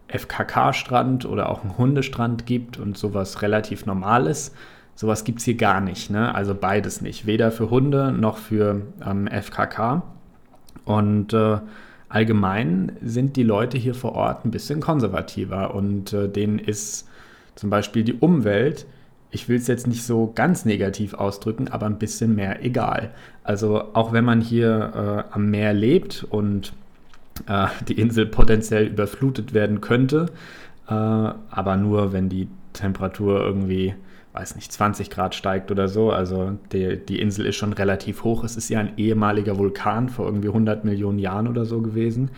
FKK-Strand 0.08 1.24
oder 1.24 1.48
auch 1.48 1.62
einen 1.62 1.78
Hundestrand 1.78 2.46
gibt 2.46 2.78
und 2.78 2.98
sowas 2.98 3.42
relativ 3.42 3.86
Normales, 3.86 4.52
sowas 4.94 5.24
gibt 5.24 5.38
es 5.38 5.44
hier 5.44 5.56
gar 5.56 5.80
nicht. 5.80 6.10
Ne? 6.10 6.34
Also 6.34 6.54
beides 6.54 7.00
nicht. 7.00 7.26
Weder 7.26 7.50
für 7.50 7.70
Hunde 7.70 8.12
noch 8.12 8.36
für 8.36 8.82
ähm, 9.04 9.26
FKK. 9.26 10.02
Und 10.84 11.32
äh, 11.32 11.58
allgemein 12.08 12.92
sind 13.02 13.36
die 13.36 13.42
Leute 13.42 13.78
hier 13.78 13.94
vor 13.94 14.12
Ort 14.12 14.44
ein 14.44 14.50
bisschen 14.50 14.80
konservativer 14.80 15.74
und 15.74 16.12
äh, 16.12 16.28
denen 16.28 16.58
ist 16.58 17.08
zum 17.54 17.70
Beispiel 17.70 18.04
die 18.04 18.14
Umwelt, 18.14 18.86
ich 19.30 19.48
will 19.48 19.58
es 19.58 19.66
jetzt 19.66 19.86
nicht 19.86 20.04
so 20.04 20.32
ganz 20.34 20.64
negativ 20.64 21.14
ausdrücken, 21.14 21.68
aber 21.68 21.86
ein 21.86 21.98
bisschen 21.98 22.34
mehr 22.34 22.64
egal. 22.64 23.10
Also 23.44 23.94
auch 23.94 24.12
wenn 24.12 24.24
man 24.24 24.40
hier 24.40 25.26
äh, 25.30 25.34
am 25.34 25.50
Meer 25.50 25.74
lebt 25.74 26.24
und 26.30 26.72
äh, 27.46 27.66
die 27.86 28.00
Insel 28.00 28.26
potenziell 28.26 28.86
überflutet 28.86 29.52
werden 29.52 29.80
könnte, 29.80 30.26
äh, 30.88 30.92
aber 30.92 31.76
nur 31.76 32.12
wenn 32.12 32.28
die 32.28 32.48
Temperatur 32.72 33.40
irgendwie 33.40 33.94
weiß 34.38 34.54
nicht, 34.54 34.72
20 34.72 35.10
Grad 35.10 35.34
steigt 35.34 35.70
oder 35.70 35.88
so. 35.88 36.12
Also 36.12 36.52
die, 36.72 36.96
die 37.04 37.20
Insel 37.20 37.46
ist 37.46 37.56
schon 37.56 37.72
relativ 37.72 38.22
hoch. 38.22 38.44
Es 38.44 38.56
ist 38.56 38.68
ja 38.68 38.78
ein 38.78 38.92
ehemaliger 38.96 39.58
Vulkan 39.58 40.08
vor 40.08 40.26
irgendwie 40.26 40.48
100 40.48 40.84
Millionen 40.84 41.18
Jahren 41.18 41.48
oder 41.48 41.64
so 41.64 41.80
gewesen. 41.82 42.30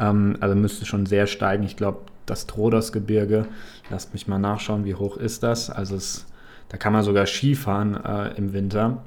Ähm, 0.00 0.36
also 0.40 0.54
müsste 0.54 0.86
schon 0.86 1.04
sehr 1.04 1.26
steigen. 1.26 1.64
Ich 1.64 1.76
glaube, 1.76 1.98
das 2.24 2.46
Trodosgebirge, 2.46 3.46
lasst 3.90 4.14
mich 4.14 4.28
mal 4.28 4.38
nachschauen, 4.38 4.84
wie 4.86 4.94
hoch 4.94 5.18
ist 5.18 5.42
das? 5.42 5.68
Also 5.68 5.96
es, 5.96 6.26
da 6.70 6.78
kann 6.78 6.94
man 6.94 7.02
sogar 7.02 7.26
Skifahren 7.26 8.02
äh, 8.02 8.34
im 8.36 8.54
Winter. 8.54 9.02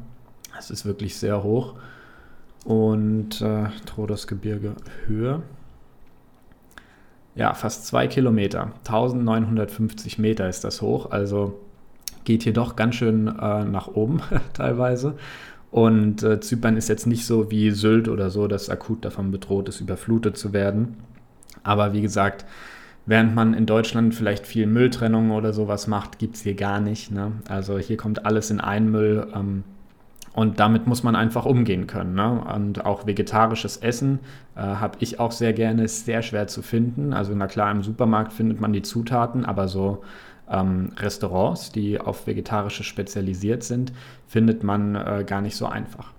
Es 0.58 0.70
ist 0.70 0.86
wirklich 0.86 1.18
sehr 1.18 1.42
hoch. 1.42 1.74
Und 2.64 3.42
äh, 3.42 3.70
Trodosgebirge 3.86 4.75
Höhe. 5.08 5.42
Ja, 7.34 7.54
fast 7.56 7.88
zwei 7.88 8.08
Kilometer. 8.08 8.72
1950 8.88 10.20
Meter 10.20 10.48
ist 10.48 10.64
das 10.64 10.82
hoch. 10.82 11.10
Also 11.12 11.60
geht 12.25 12.44
hier 12.44 12.53
doch 12.53 12.75
ganz 12.75 12.96
schön 12.96 13.27
äh, 13.27 13.63
nach 13.63 13.88
oben 13.88 14.22
teilweise. 14.53 15.15
Und 15.72 16.24
äh, 16.24 16.39
Zypern 16.39 16.77
ist 16.77 16.89
jetzt 16.89 17.05
nicht 17.05 17.25
so 17.25 17.51
wie 17.51 17.72
Sylt 17.72 18.08
oder 18.08 18.29
so, 18.29 18.48
das 18.48 18.70
akut 18.70 19.03
davon 19.03 19.32
bedroht 19.32 19.70
ist, 19.70 19.82
überflutet 19.82 20.38
zu 20.38 20.53
werden. 20.53 20.96
Aber 21.63 21.94
wie 21.94 22.01
gesagt, 22.01 22.46
während 23.05 23.36
man 23.36 23.53
in 23.53 23.65
Deutschland 23.65 24.15
vielleicht 24.15 24.48
viel 24.48 24.67
Mülltrennung 24.67 25.32
oder 25.32 25.51
sowas 25.51 25.88
macht, 25.88 26.20
gibt 26.20 26.36
es 26.36 26.41
hier 26.41 26.55
gar 26.55 26.79
nicht. 26.79 27.12
Ne? 27.12 27.34
Also 27.50 27.77
hier 27.77 27.98
kommt 27.98 28.25
alles 28.25 28.51
in 28.51 28.62
einen 28.62 28.89
Müll. 28.89 29.27
Ähm, 29.36 29.63
und 30.36 30.60
damit 30.60 30.86
muss 30.86 31.01
man 31.01 31.15
einfach 31.15 31.46
umgehen 31.46 31.88
können. 31.88 32.13
Ne? 32.13 32.44
Und 32.53 32.86
auch 32.86 33.08
vegetarisches 33.08 33.77
Essen 33.77 34.20
äh, 34.55 34.60
habe 34.60 34.98
ich 35.00 35.20
auch 35.20 35.32
sehr 35.32 35.53
gerne, 35.53 35.86
ist 35.86 36.05
sehr 36.05 36.22
schwer 36.22 36.48
zu 36.48 36.62
finden. 36.62 37.13
Also 37.13 37.34
na 37.34 37.48
klar, 37.48 37.72
im 37.72 37.84
Supermarkt 37.84 38.34
findet 38.34 38.60
man 38.60 38.74
die 38.74 38.82
Zutaten, 38.82 39.46
aber 39.46 39.70
so 39.70 40.03
ähm, 40.50 40.92
Restaurants, 40.98 41.72
die 41.72 42.00
auf 42.00 42.28
vegetarische 42.28 42.84
spezialisiert 42.84 43.64
sind, 43.64 43.94
findet 44.28 44.64
man 44.64 44.96
äh, 44.96 45.24
gar 45.25 45.42
nicht 45.42 45.56
so 45.56 45.66
einfach. 45.66 46.12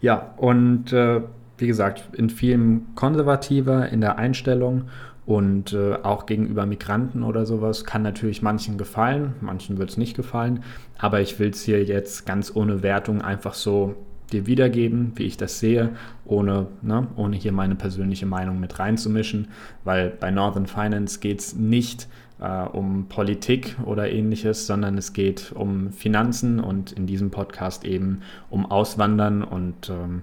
Ja, 0.00 0.34
und 0.36 0.92
äh, 0.92 1.22
wie 1.58 1.66
gesagt, 1.66 2.04
in 2.16 2.30
vielem 2.30 2.94
konservativer 2.94 3.88
in 3.88 4.00
der 4.00 4.16
Einstellung 4.18 4.84
und 5.26 5.74
äh, 5.74 5.94
auch 5.94 6.24
gegenüber 6.24 6.64
Migranten 6.64 7.22
oder 7.22 7.44
sowas 7.44 7.84
kann 7.84 8.02
natürlich 8.02 8.40
manchen 8.40 8.78
gefallen, 8.78 9.34
manchen 9.40 9.76
wird 9.76 9.90
es 9.90 9.96
nicht 9.96 10.16
gefallen, 10.16 10.62
aber 10.96 11.20
ich 11.20 11.38
will 11.38 11.50
es 11.50 11.62
hier 11.62 11.84
jetzt 11.84 12.24
ganz 12.24 12.54
ohne 12.54 12.82
Wertung 12.82 13.20
einfach 13.20 13.54
so 13.54 13.94
dir 14.32 14.46
wiedergeben, 14.46 15.12
wie 15.16 15.24
ich 15.24 15.36
das 15.36 15.58
sehe, 15.58 15.90
ohne, 16.24 16.66
ne, 16.82 17.08
ohne 17.16 17.36
hier 17.36 17.52
meine 17.52 17.74
persönliche 17.74 18.26
Meinung 18.26 18.60
mit 18.60 18.78
reinzumischen, 18.78 19.48
weil 19.84 20.10
bei 20.10 20.30
Northern 20.30 20.66
Finance 20.66 21.20
geht 21.20 21.40
es 21.40 21.54
nicht 21.54 22.08
äh, 22.40 22.62
um 22.62 23.06
Politik 23.08 23.76
oder 23.84 24.10
ähnliches, 24.10 24.66
sondern 24.66 24.98
es 24.98 25.12
geht 25.12 25.52
um 25.52 25.92
Finanzen 25.92 26.60
und 26.60 26.92
in 26.92 27.06
diesem 27.06 27.30
Podcast 27.30 27.84
eben 27.84 28.22
um 28.50 28.70
Auswandern 28.70 29.42
und 29.42 29.90
ähm, 29.90 30.22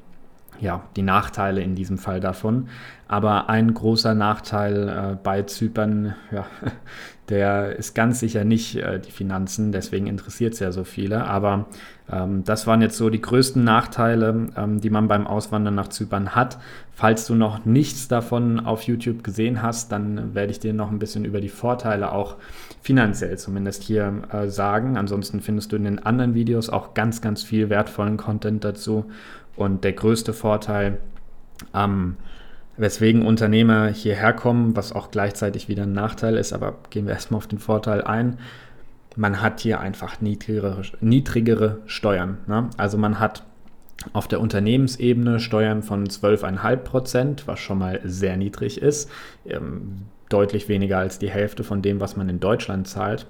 ja, 0.61 0.83
die 0.95 1.01
Nachteile 1.01 1.61
in 1.61 1.75
diesem 1.75 1.97
Fall 1.97 2.19
davon. 2.19 2.69
Aber 3.07 3.49
ein 3.49 3.73
großer 3.73 4.13
Nachteil 4.13 4.89
äh, 4.89 5.17
bei 5.21 5.43
Zypern, 5.43 6.15
ja, 6.31 6.45
der 7.29 7.75
ist 7.75 7.95
ganz 7.95 8.19
sicher 8.19 8.43
nicht 8.43 8.75
äh, 8.75 8.99
die 8.99 9.11
Finanzen, 9.11 9.71
deswegen 9.71 10.07
interessiert 10.07 10.53
es 10.53 10.59
ja 10.59 10.71
so 10.71 10.83
viele. 10.83 11.25
Aber 11.25 11.65
ähm, 12.11 12.43
das 12.43 12.67
waren 12.67 12.81
jetzt 12.81 12.97
so 12.97 13.09
die 13.09 13.21
größten 13.21 13.63
Nachteile, 13.63 14.49
ähm, 14.55 14.79
die 14.79 14.89
man 14.89 15.07
beim 15.07 15.25
Auswandern 15.25 15.75
nach 15.75 15.87
Zypern 15.87 16.35
hat. 16.35 16.59
Falls 16.93 17.25
du 17.25 17.35
noch 17.35 17.65
nichts 17.65 18.07
davon 18.07 18.59
auf 18.59 18.83
YouTube 18.83 19.23
gesehen 19.23 19.61
hast, 19.61 19.91
dann 19.91 20.35
werde 20.35 20.51
ich 20.51 20.59
dir 20.59 20.73
noch 20.73 20.91
ein 20.91 20.99
bisschen 20.99 21.25
über 21.25 21.41
die 21.41 21.49
Vorteile 21.49 22.11
auch 22.11 22.35
finanziell 22.81 23.37
zumindest 23.37 23.83
hier 23.83 24.21
äh, 24.31 24.47
sagen. 24.47 24.97
Ansonsten 24.97 25.41
findest 25.41 25.71
du 25.71 25.77
in 25.77 25.83
den 25.85 25.99
anderen 25.99 26.35
Videos 26.35 26.69
auch 26.69 26.93
ganz, 26.93 27.21
ganz 27.21 27.43
viel 27.43 27.69
wertvollen 27.69 28.17
Content 28.17 28.63
dazu. 28.63 29.05
Und 29.55 29.83
der 29.83 29.93
größte 29.93 30.33
Vorteil, 30.33 30.99
ähm, 31.73 32.17
weswegen 32.77 33.25
Unternehmer 33.25 33.87
hierher 33.87 34.33
kommen, 34.33 34.75
was 34.75 34.91
auch 34.91 35.11
gleichzeitig 35.11 35.69
wieder 35.69 35.83
ein 35.83 35.93
Nachteil 35.93 36.35
ist, 36.35 36.53
aber 36.53 36.75
gehen 36.89 37.05
wir 37.05 37.13
erstmal 37.13 37.37
auf 37.37 37.47
den 37.47 37.59
Vorteil 37.59 38.01
ein. 38.03 38.37
Man 39.15 39.41
hat 39.41 39.61
hier 39.61 39.79
einfach 39.79 40.19
niedrigere, 40.19 40.81
niedrigere 40.99 41.79
Steuern. 41.85 42.39
Ne? 42.47 42.69
Also 42.77 42.97
man 42.97 43.19
hat 43.19 43.43
auf 44.13 44.27
der 44.27 44.41
Unternehmensebene 44.41 45.39
Steuern 45.39 45.83
von 45.83 46.05
12,5 46.05 46.75
Prozent, 46.77 47.47
was 47.47 47.59
schon 47.59 47.79
mal 47.79 48.01
sehr 48.03 48.35
niedrig 48.35 48.81
ist, 48.81 49.09
ähm, 49.45 50.03
deutlich 50.29 50.67
weniger 50.67 50.97
als 50.97 51.17
die 51.17 51.29
Hälfte 51.29 51.63
von 51.63 51.81
dem, 51.81 52.01
was 52.01 52.17
man 52.17 52.27
in 52.29 52.39
Deutschland 52.39 52.87
zahlt. 52.87 53.25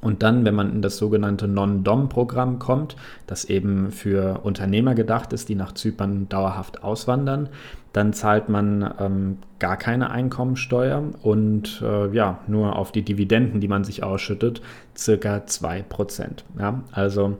Und 0.00 0.22
dann, 0.22 0.44
wenn 0.44 0.54
man 0.54 0.72
in 0.72 0.82
das 0.82 0.98
sogenannte 0.98 1.48
Non-Dom-Programm 1.48 2.58
kommt, 2.58 2.96
das 3.26 3.46
eben 3.46 3.90
für 3.90 4.40
Unternehmer 4.44 4.94
gedacht 4.94 5.32
ist, 5.32 5.48
die 5.48 5.54
nach 5.54 5.72
Zypern 5.72 6.28
dauerhaft 6.28 6.84
auswandern, 6.84 7.48
dann 7.96 8.12
zahlt 8.12 8.50
man 8.50 8.94
ähm, 9.00 9.38
gar 9.58 9.78
keine 9.78 10.10
Einkommensteuer 10.10 11.02
und 11.22 11.82
äh, 11.82 12.14
ja, 12.14 12.40
nur 12.46 12.76
auf 12.76 12.92
die 12.92 13.00
Dividenden, 13.00 13.58
die 13.62 13.68
man 13.68 13.84
sich 13.84 14.02
ausschüttet, 14.02 14.60
circa 14.94 15.38
2%. 15.38 16.44
Ja? 16.58 16.84
Also 16.92 17.38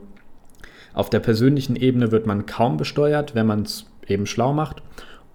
auf 0.95 1.11
der 1.11 1.19
persönlichen 1.19 1.75
Ebene 1.75 2.11
wird 2.11 2.25
man 2.25 2.47
kaum 2.47 2.77
besteuert, 2.77 3.35
wenn 3.35 3.45
man 3.45 3.61
es 3.61 3.85
eben 4.07 4.25
schlau 4.25 4.51
macht 4.51 4.81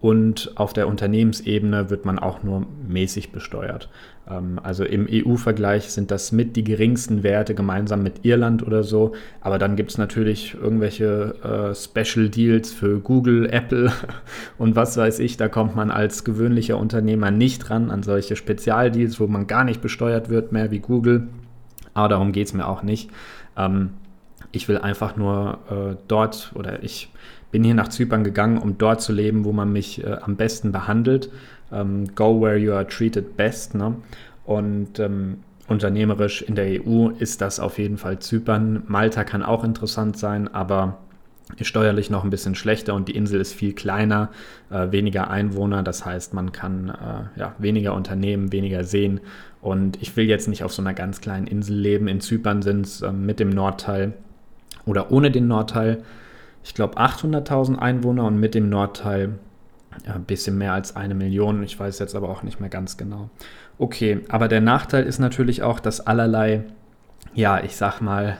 und 0.02 0.50
auf 0.56 0.72
der 0.72 0.88
Unternehmensebene 0.88 1.88
wird 1.88 2.04
man 2.04 2.18
auch 2.18 2.42
nur 2.42 2.66
mäßig 2.88 3.30
besteuert. 3.30 3.88
Ähm, 4.28 4.58
also 4.60 4.82
im 4.82 5.06
EU-Vergleich 5.08 5.92
sind 5.92 6.10
das 6.10 6.32
mit 6.32 6.56
die 6.56 6.64
geringsten 6.64 7.22
Werte 7.22 7.54
gemeinsam 7.54 8.02
mit 8.02 8.24
Irland 8.24 8.66
oder 8.66 8.82
so. 8.82 9.12
Aber 9.40 9.58
dann 9.58 9.76
gibt 9.76 9.92
es 9.92 9.98
natürlich 9.98 10.54
irgendwelche 10.60 11.36
äh, 11.44 11.74
Special 11.76 12.28
Deals 12.28 12.72
für 12.72 12.98
Google, 12.98 13.48
Apple 13.52 13.92
und 14.58 14.74
was 14.74 14.96
weiß 14.96 15.20
ich. 15.20 15.36
Da 15.36 15.46
kommt 15.46 15.76
man 15.76 15.92
als 15.92 16.24
gewöhnlicher 16.24 16.78
Unternehmer 16.78 17.30
nicht 17.30 17.70
ran 17.70 17.92
an 17.92 18.02
solche 18.02 18.34
Spezialdeals, 18.34 19.20
wo 19.20 19.28
man 19.28 19.46
gar 19.46 19.62
nicht 19.62 19.80
besteuert 19.80 20.28
wird 20.28 20.50
mehr 20.50 20.72
wie 20.72 20.80
Google. 20.80 21.28
Aber 21.94 22.08
darum 22.08 22.32
geht 22.32 22.48
es 22.48 22.54
mir 22.54 22.66
auch 22.66 22.82
nicht. 22.82 23.08
Ähm, 23.56 23.90
ich 24.50 24.66
will 24.66 24.78
einfach 24.78 25.14
nur 25.16 25.60
äh, 25.70 25.96
dort 26.08 26.50
oder 26.56 26.82
ich 26.82 27.08
bin 27.52 27.62
hier 27.62 27.74
nach 27.74 27.88
Zypern 27.88 28.24
gegangen, 28.24 28.58
um 28.58 28.78
dort 28.78 29.00
zu 29.00 29.12
leben, 29.12 29.44
wo 29.44 29.52
man 29.52 29.72
mich 29.72 30.02
äh, 30.02 30.16
am 30.20 30.34
besten 30.36 30.72
behandelt. 30.72 31.30
Ähm, 31.70 32.12
go 32.16 32.40
where 32.40 32.56
you 32.56 32.72
are 32.72 32.86
treated 32.86 33.36
best. 33.36 33.74
Ne? 33.74 33.94
Und 34.44 34.98
ähm, 34.98 35.38
unternehmerisch 35.68 36.42
in 36.42 36.56
der 36.56 36.84
EU 36.84 37.10
ist 37.10 37.40
das 37.40 37.60
auf 37.60 37.78
jeden 37.78 37.98
Fall 37.98 38.18
Zypern. 38.18 38.82
Malta 38.88 39.22
kann 39.22 39.42
auch 39.42 39.62
interessant 39.62 40.18
sein, 40.18 40.52
aber 40.52 40.98
ist 41.56 41.66
steuerlich 41.66 42.08
noch 42.08 42.24
ein 42.24 42.30
bisschen 42.30 42.54
schlechter 42.54 42.94
und 42.94 43.08
die 43.08 43.16
Insel 43.16 43.40
ist 43.40 43.52
viel 43.52 43.74
kleiner, 43.74 44.30
äh, 44.70 44.90
weniger 44.90 45.30
Einwohner. 45.30 45.82
Das 45.82 46.06
heißt, 46.06 46.32
man 46.32 46.52
kann 46.52 46.88
äh, 46.88 47.38
ja, 47.38 47.54
weniger 47.58 47.94
Unternehmen, 47.94 48.52
weniger 48.52 48.84
sehen. 48.84 49.20
Und 49.60 50.00
ich 50.00 50.16
will 50.16 50.24
jetzt 50.24 50.48
nicht 50.48 50.64
auf 50.64 50.72
so 50.72 50.82
einer 50.82 50.94
ganz 50.94 51.20
kleinen 51.20 51.46
Insel 51.46 51.76
leben. 51.76 52.08
In 52.08 52.20
Zypern 52.20 52.62
sind 52.62 52.86
es 52.86 53.02
äh, 53.02 53.12
mit 53.12 53.38
dem 53.38 53.50
Nordteil 53.50 54.14
oder 54.86 55.12
ohne 55.12 55.30
den 55.30 55.46
Nordteil 55.46 56.02
ich 56.64 56.74
glaube, 56.74 56.98
800.000 56.98 57.78
Einwohner 57.78 58.24
und 58.24 58.38
mit 58.38 58.54
dem 58.54 58.68
Nordteil 58.68 59.38
ja, 60.06 60.14
ein 60.14 60.24
bisschen 60.24 60.56
mehr 60.58 60.72
als 60.72 60.96
eine 60.96 61.14
Million. 61.14 61.62
Ich 61.62 61.78
weiß 61.78 61.98
jetzt 61.98 62.14
aber 62.14 62.28
auch 62.28 62.42
nicht 62.42 62.60
mehr 62.60 62.70
ganz 62.70 62.96
genau. 62.96 63.30
Okay, 63.78 64.20
aber 64.28 64.48
der 64.48 64.60
Nachteil 64.60 65.04
ist 65.04 65.18
natürlich 65.18 65.62
auch, 65.62 65.80
dass 65.80 66.00
allerlei 66.00 66.64
ja, 67.34 67.62
ich 67.62 67.76
sag 67.76 68.00
mal, 68.00 68.38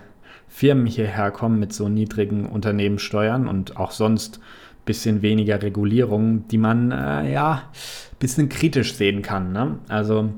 Firmen 0.48 0.86
hierher 0.86 1.30
kommen 1.30 1.58
mit 1.58 1.72
so 1.72 1.88
niedrigen 1.88 2.46
Unternehmenssteuern 2.46 3.48
und 3.48 3.76
auch 3.76 3.90
sonst 3.90 4.40
bisschen 4.84 5.22
weniger 5.22 5.62
Regulierung, 5.62 6.48
die 6.48 6.58
man 6.58 6.90
äh, 6.90 7.32
ja 7.32 7.52
ein 7.52 8.16
bisschen 8.18 8.48
kritisch 8.48 8.94
sehen 8.94 9.22
kann. 9.22 9.52
Ne? 9.52 9.78
Also 9.88 10.30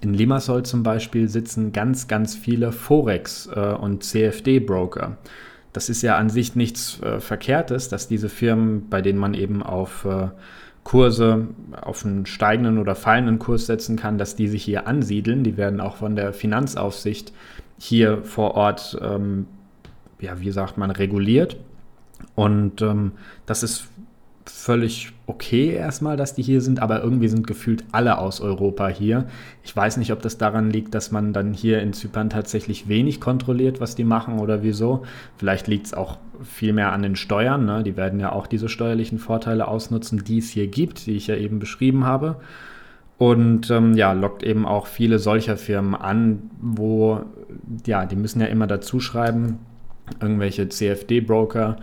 in 0.00 0.12
Limassol 0.12 0.64
zum 0.64 0.82
Beispiel 0.82 1.28
sitzen 1.28 1.72
ganz, 1.72 2.08
ganz 2.08 2.34
viele 2.34 2.72
Forex- 2.72 3.48
äh, 3.54 3.74
und 3.76 4.02
CFD-Broker. 4.02 5.16
Das 5.76 5.90
ist 5.90 6.00
ja 6.00 6.16
an 6.16 6.30
sich 6.30 6.56
nichts 6.56 7.02
äh, 7.02 7.20
Verkehrtes, 7.20 7.90
dass 7.90 8.08
diese 8.08 8.30
Firmen, 8.30 8.88
bei 8.88 9.02
denen 9.02 9.18
man 9.18 9.34
eben 9.34 9.62
auf 9.62 10.06
äh, 10.06 10.28
Kurse, 10.84 11.48
auf 11.78 12.02
einen 12.02 12.24
steigenden 12.24 12.78
oder 12.78 12.94
fallenden 12.94 13.38
Kurs 13.38 13.66
setzen 13.66 13.96
kann, 13.96 14.16
dass 14.16 14.36
die 14.36 14.48
sich 14.48 14.64
hier 14.64 14.86
ansiedeln. 14.86 15.44
Die 15.44 15.58
werden 15.58 15.82
auch 15.82 15.96
von 15.96 16.16
der 16.16 16.32
Finanzaufsicht 16.32 17.34
hier 17.78 18.22
vor 18.22 18.54
Ort, 18.54 18.96
ähm, 19.02 19.44
ja, 20.18 20.40
wie 20.40 20.50
sagt 20.50 20.78
man, 20.78 20.90
reguliert. 20.90 21.58
Und 22.34 22.80
ähm, 22.80 23.12
das 23.44 23.62
ist 23.62 23.86
völlig 24.50 25.12
okay 25.26 25.74
erstmal, 25.74 26.16
dass 26.16 26.34
die 26.34 26.42
hier 26.42 26.60
sind, 26.60 26.80
aber 26.80 27.02
irgendwie 27.02 27.28
sind 27.28 27.46
gefühlt 27.46 27.84
alle 27.92 28.18
aus 28.18 28.40
Europa 28.40 28.88
hier. 28.88 29.26
Ich 29.64 29.74
weiß 29.74 29.96
nicht, 29.96 30.12
ob 30.12 30.22
das 30.22 30.38
daran 30.38 30.70
liegt, 30.70 30.94
dass 30.94 31.10
man 31.10 31.32
dann 31.32 31.52
hier 31.52 31.80
in 31.80 31.92
Zypern 31.92 32.30
tatsächlich 32.30 32.88
wenig 32.88 33.20
kontrolliert, 33.20 33.80
was 33.80 33.94
die 33.94 34.04
machen 34.04 34.38
oder 34.38 34.62
wieso. 34.62 35.04
Vielleicht 35.36 35.66
liegt 35.66 35.86
es 35.86 35.94
auch 35.94 36.18
viel 36.42 36.72
mehr 36.72 36.92
an 36.92 37.02
den 37.02 37.16
Steuern. 37.16 37.64
Ne? 37.64 37.82
Die 37.82 37.96
werden 37.96 38.20
ja 38.20 38.32
auch 38.32 38.46
diese 38.46 38.68
steuerlichen 38.68 39.18
Vorteile 39.18 39.68
ausnutzen, 39.68 40.22
die 40.24 40.38
es 40.38 40.50
hier 40.50 40.68
gibt, 40.68 41.06
die 41.06 41.16
ich 41.16 41.26
ja 41.26 41.36
eben 41.36 41.58
beschrieben 41.58 42.04
habe. 42.04 42.36
Und 43.18 43.70
ähm, 43.70 43.94
ja, 43.94 44.12
lockt 44.12 44.42
eben 44.42 44.66
auch 44.66 44.86
viele 44.86 45.18
solcher 45.18 45.56
Firmen 45.56 45.94
an, 45.94 46.50
wo, 46.60 47.20
ja, 47.86 48.04
die 48.04 48.16
müssen 48.16 48.40
ja 48.40 48.46
immer 48.46 48.66
dazu 48.66 49.00
schreiben, 49.00 49.58
irgendwelche 50.20 50.68
CFD-Broker, 50.68 51.78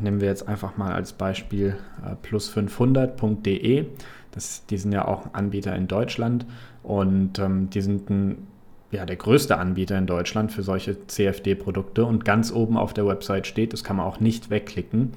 nehmen 0.00 0.20
wir 0.20 0.28
jetzt 0.28 0.46
einfach 0.46 0.76
mal 0.76 0.92
als 0.92 1.12
Beispiel 1.12 1.76
äh, 2.04 2.14
plus500.de. 2.26 3.86
die 4.70 4.76
sind 4.76 4.92
ja 4.92 5.08
auch 5.08 5.32
Anbieter 5.32 5.74
in 5.74 5.88
Deutschland 5.88 6.46
und 6.82 7.38
ähm, 7.38 7.70
die 7.70 7.80
sind 7.80 8.10
ein, 8.10 8.46
ja, 8.90 9.06
der 9.06 9.16
größte 9.16 9.56
Anbieter 9.56 9.96
in 9.96 10.06
Deutschland 10.06 10.52
für 10.52 10.62
solche 10.62 11.06
CFD-Produkte. 11.06 12.04
Und 12.04 12.24
ganz 12.24 12.52
oben 12.52 12.76
auf 12.76 12.92
der 12.92 13.06
Website 13.06 13.46
steht, 13.46 13.72
das 13.72 13.84
kann 13.84 13.96
man 13.96 14.06
auch 14.06 14.20
nicht 14.20 14.50
wegklicken, 14.50 15.12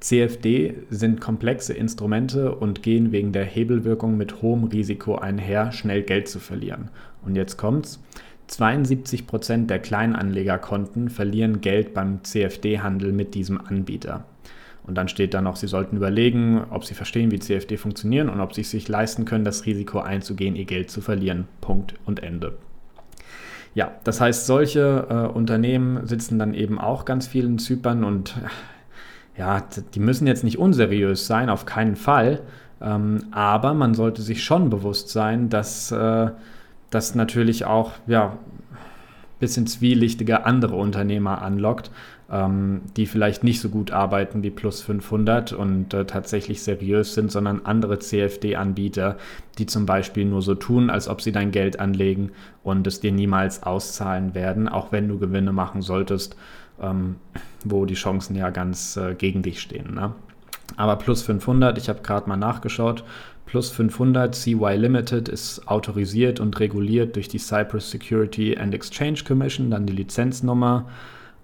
CFD 0.00 0.74
sind 0.90 1.20
komplexe 1.20 1.74
Instrumente 1.74 2.54
und 2.54 2.82
gehen 2.82 3.10
wegen 3.10 3.32
der 3.32 3.44
Hebelwirkung 3.44 4.16
mit 4.16 4.42
hohem 4.42 4.64
Risiko 4.64 5.16
einher, 5.16 5.72
schnell 5.72 6.02
Geld 6.02 6.28
zu 6.28 6.38
verlieren. 6.38 6.90
Und 7.24 7.34
jetzt 7.34 7.56
kommt's. 7.56 8.00
72 8.48 9.26
Prozent 9.26 9.70
der 9.70 9.78
Kleinanlegerkonten 9.78 11.10
verlieren 11.10 11.60
Geld 11.60 11.94
beim 11.94 12.24
CFD-Handel 12.24 13.12
mit 13.12 13.34
diesem 13.34 13.60
Anbieter. 13.60 14.24
Und 14.84 14.94
dann 14.94 15.08
steht 15.08 15.34
da 15.34 15.42
noch, 15.42 15.56
Sie 15.56 15.68
sollten 15.68 15.96
überlegen, 15.96 16.64
ob 16.70 16.84
Sie 16.84 16.94
verstehen, 16.94 17.30
wie 17.30 17.38
CFD 17.38 17.76
funktionieren 17.76 18.30
und 18.30 18.40
ob 18.40 18.54
Sie 18.54 18.62
sich 18.62 18.88
leisten 18.88 19.26
können, 19.26 19.44
das 19.44 19.66
Risiko 19.66 20.00
einzugehen, 20.00 20.56
Ihr 20.56 20.64
Geld 20.64 20.90
zu 20.90 21.02
verlieren. 21.02 21.46
Punkt 21.60 21.94
und 22.06 22.22
Ende. 22.22 22.56
Ja, 23.74 23.92
das 24.04 24.20
heißt, 24.20 24.46
solche 24.46 25.06
äh, 25.10 25.36
Unternehmen 25.36 26.06
sitzen 26.06 26.38
dann 26.38 26.54
eben 26.54 26.78
auch 26.80 27.04
ganz 27.04 27.26
viel 27.26 27.44
in 27.44 27.58
Zypern 27.58 28.02
und 28.02 28.34
ja, 29.36 29.62
die 29.94 30.00
müssen 30.00 30.26
jetzt 30.26 30.42
nicht 30.42 30.58
unseriös 30.58 31.26
sein, 31.26 31.50
auf 31.50 31.66
keinen 31.66 31.94
Fall. 31.94 32.40
Ähm, 32.80 33.26
aber 33.30 33.74
man 33.74 33.94
sollte 33.94 34.22
sich 34.22 34.42
schon 34.42 34.70
bewusst 34.70 35.10
sein, 35.10 35.48
dass 35.48 35.92
äh, 35.92 36.30
das 36.90 37.14
natürlich 37.14 37.64
auch 37.64 37.92
ja, 38.06 38.38
bisschen 39.38 39.66
zwielichtige 39.66 40.44
andere 40.44 40.74
Unternehmer 40.74 41.42
anlockt, 41.42 41.90
ähm, 42.30 42.82
die 42.96 43.06
vielleicht 43.06 43.44
nicht 43.44 43.60
so 43.60 43.68
gut 43.68 43.90
arbeiten 43.90 44.42
wie 44.42 44.50
Plus 44.50 44.82
500 44.82 45.52
und 45.52 45.94
äh, 45.94 46.04
tatsächlich 46.04 46.62
seriös 46.62 47.14
sind, 47.14 47.30
sondern 47.30 47.64
andere 47.64 47.98
CFD-Anbieter, 47.98 49.16
die 49.58 49.66
zum 49.66 49.86
Beispiel 49.86 50.24
nur 50.24 50.42
so 50.42 50.54
tun, 50.54 50.90
als 50.90 51.08
ob 51.08 51.22
sie 51.22 51.32
dein 51.32 51.52
Geld 51.52 51.80
anlegen 51.80 52.32
und 52.62 52.86
es 52.86 53.00
dir 53.00 53.12
niemals 53.12 53.62
auszahlen 53.62 54.34
werden, 54.34 54.68
auch 54.68 54.92
wenn 54.92 55.08
du 55.08 55.18
Gewinne 55.18 55.52
machen 55.52 55.82
solltest, 55.82 56.36
ähm, 56.80 57.16
wo 57.64 57.86
die 57.86 57.94
Chancen 57.94 58.36
ja 58.36 58.50
ganz 58.50 58.96
äh, 58.96 59.14
gegen 59.14 59.42
dich 59.42 59.60
stehen. 59.60 59.94
Ne? 59.94 60.12
Aber 60.76 60.96
Plus 60.96 61.22
500, 61.22 61.78
ich 61.78 61.88
habe 61.88 62.02
gerade 62.02 62.28
mal 62.28 62.36
nachgeschaut, 62.36 63.04
Plus 63.48 63.70
500 63.70 64.34
CY 64.34 64.76
Limited 64.76 65.30
ist 65.30 65.66
autorisiert 65.68 66.38
und 66.38 66.60
reguliert 66.60 67.16
durch 67.16 67.28
die 67.28 67.38
Cyprus 67.38 67.90
Security 67.90 68.58
and 68.58 68.74
Exchange 68.74 69.20
Commission, 69.26 69.70
dann 69.70 69.86
die 69.86 69.94
Lizenznummer 69.94 70.84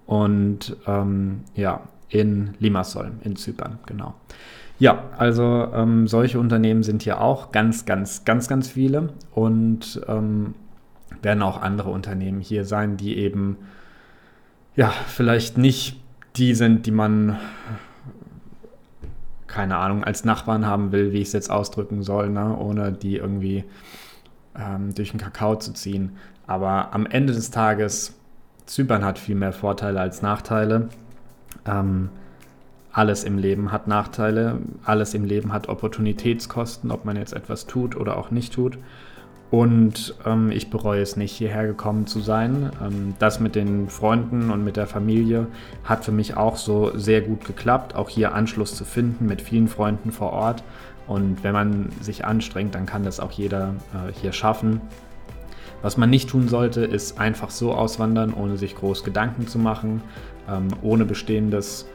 und 0.05 0.77
ähm, 0.85 1.41
ja, 1.55 1.81
in 2.09 2.53
Limassol, 2.59 3.11
in 3.23 3.35
Zypern, 3.35 3.79
genau. 3.87 4.13
Ja, 4.77 5.05
also 5.17 5.67
ähm, 5.73 6.07
solche 6.07 6.39
Unternehmen 6.39 6.83
sind 6.83 7.01
hier 7.01 7.21
auch 7.21 7.51
ganz, 7.51 7.85
ganz, 7.85 8.23
ganz, 8.23 8.47
ganz 8.47 8.69
viele 8.69 9.09
und 9.31 9.99
ähm, 10.07 10.53
werden 11.23 11.41
auch 11.41 11.59
andere 11.59 11.89
Unternehmen 11.89 12.39
hier 12.39 12.65
sein, 12.65 12.97
die 12.97 13.17
eben 13.17 13.57
ja 14.75 14.93
vielleicht 15.07 15.57
nicht 15.57 15.99
die 16.35 16.53
sind, 16.53 16.85
die 16.85 16.91
man 16.91 17.39
keine 19.55 19.77
Ahnung, 19.77 20.03
als 20.03 20.25
Nachbarn 20.25 20.65
haben 20.65 20.91
will, 20.91 21.13
wie 21.13 21.21
ich 21.21 21.29
es 21.29 21.33
jetzt 21.33 21.49
ausdrücken 21.49 22.03
soll, 22.03 22.29
ne? 22.29 22.57
ohne 22.57 22.91
die 22.91 23.15
irgendwie 23.15 23.63
ähm, 24.53 24.93
durch 24.93 25.11
den 25.11 25.19
Kakao 25.21 25.55
zu 25.55 25.71
ziehen. 25.71 26.17
Aber 26.45 26.93
am 26.93 27.05
Ende 27.05 27.31
des 27.31 27.51
Tages, 27.51 28.15
Zypern 28.65 29.05
hat 29.05 29.17
viel 29.17 29.35
mehr 29.35 29.53
Vorteile 29.53 30.01
als 30.01 30.21
Nachteile. 30.21 30.89
Ähm, 31.65 32.09
alles 32.91 33.23
im 33.23 33.37
Leben 33.37 33.71
hat 33.71 33.87
Nachteile, 33.87 34.59
alles 34.83 35.13
im 35.13 35.23
Leben 35.23 35.53
hat 35.53 35.69
Opportunitätskosten, 35.69 36.91
ob 36.91 37.05
man 37.05 37.15
jetzt 37.15 37.31
etwas 37.31 37.65
tut 37.65 37.95
oder 37.95 38.17
auch 38.17 38.31
nicht 38.31 38.53
tut. 38.53 38.77
Und 39.51 40.15
ähm, 40.25 40.51
ich 40.51 40.69
bereue 40.69 41.01
es 41.01 41.15
nicht, 41.17 41.31
hierher 41.31 41.67
gekommen 41.67 42.07
zu 42.07 42.19
sein. 42.19 42.71
Ähm, 42.83 43.13
das 43.19 43.39
mit 43.39 43.55
den 43.55 43.89
Freunden 43.89 44.49
und 44.49 44.63
mit 44.63 44.75
der 44.75 44.87
Familie 44.87 45.47
hat 45.83 46.03
für 46.03 46.11
mich 46.11 46.35
auch 46.35 46.57
so 46.57 46.97
sehr 46.97 47.21
gut 47.21 47.45
geklappt, 47.45 47.95
auch 47.95 48.09
hier 48.09 48.33
Anschluss 48.33 48.75
zu 48.75 48.85
finden 48.85 49.27
mit 49.27 49.41
vielen 49.41 49.67
Freunden 49.67 50.11
vor 50.11 50.33
Ort. 50.33 50.63
Und 51.07 51.43
wenn 51.43 51.53
man 51.53 51.89
sich 52.01 52.25
anstrengt, 52.25 52.73
dann 52.73 52.87
kann 52.87 53.03
das 53.03 53.19
auch 53.19 53.31
jeder 53.31 53.75
äh, 53.93 54.11
hier 54.19 54.31
schaffen. 54.31 54.81
Was 55.83 55.97
man 55.97 56.09
nicht 56.09 56.29
tun 56.29 56.47
sollte, 56.47 56.83
ist 56.83 57.19
einfach 57.19 57.51
so 57.51 57.73
auswandern, 57.73 58.33
ohne 58.33 58.57
sich 58.57 58.75
groß 58.75 59.03
Gedanken 59.03 59.47
zu 59.47 59.59
machen, 59.59 60.01
ähm, 60.49 60.69
ohne 60.81 61.05
bestehendes 61.05 61.85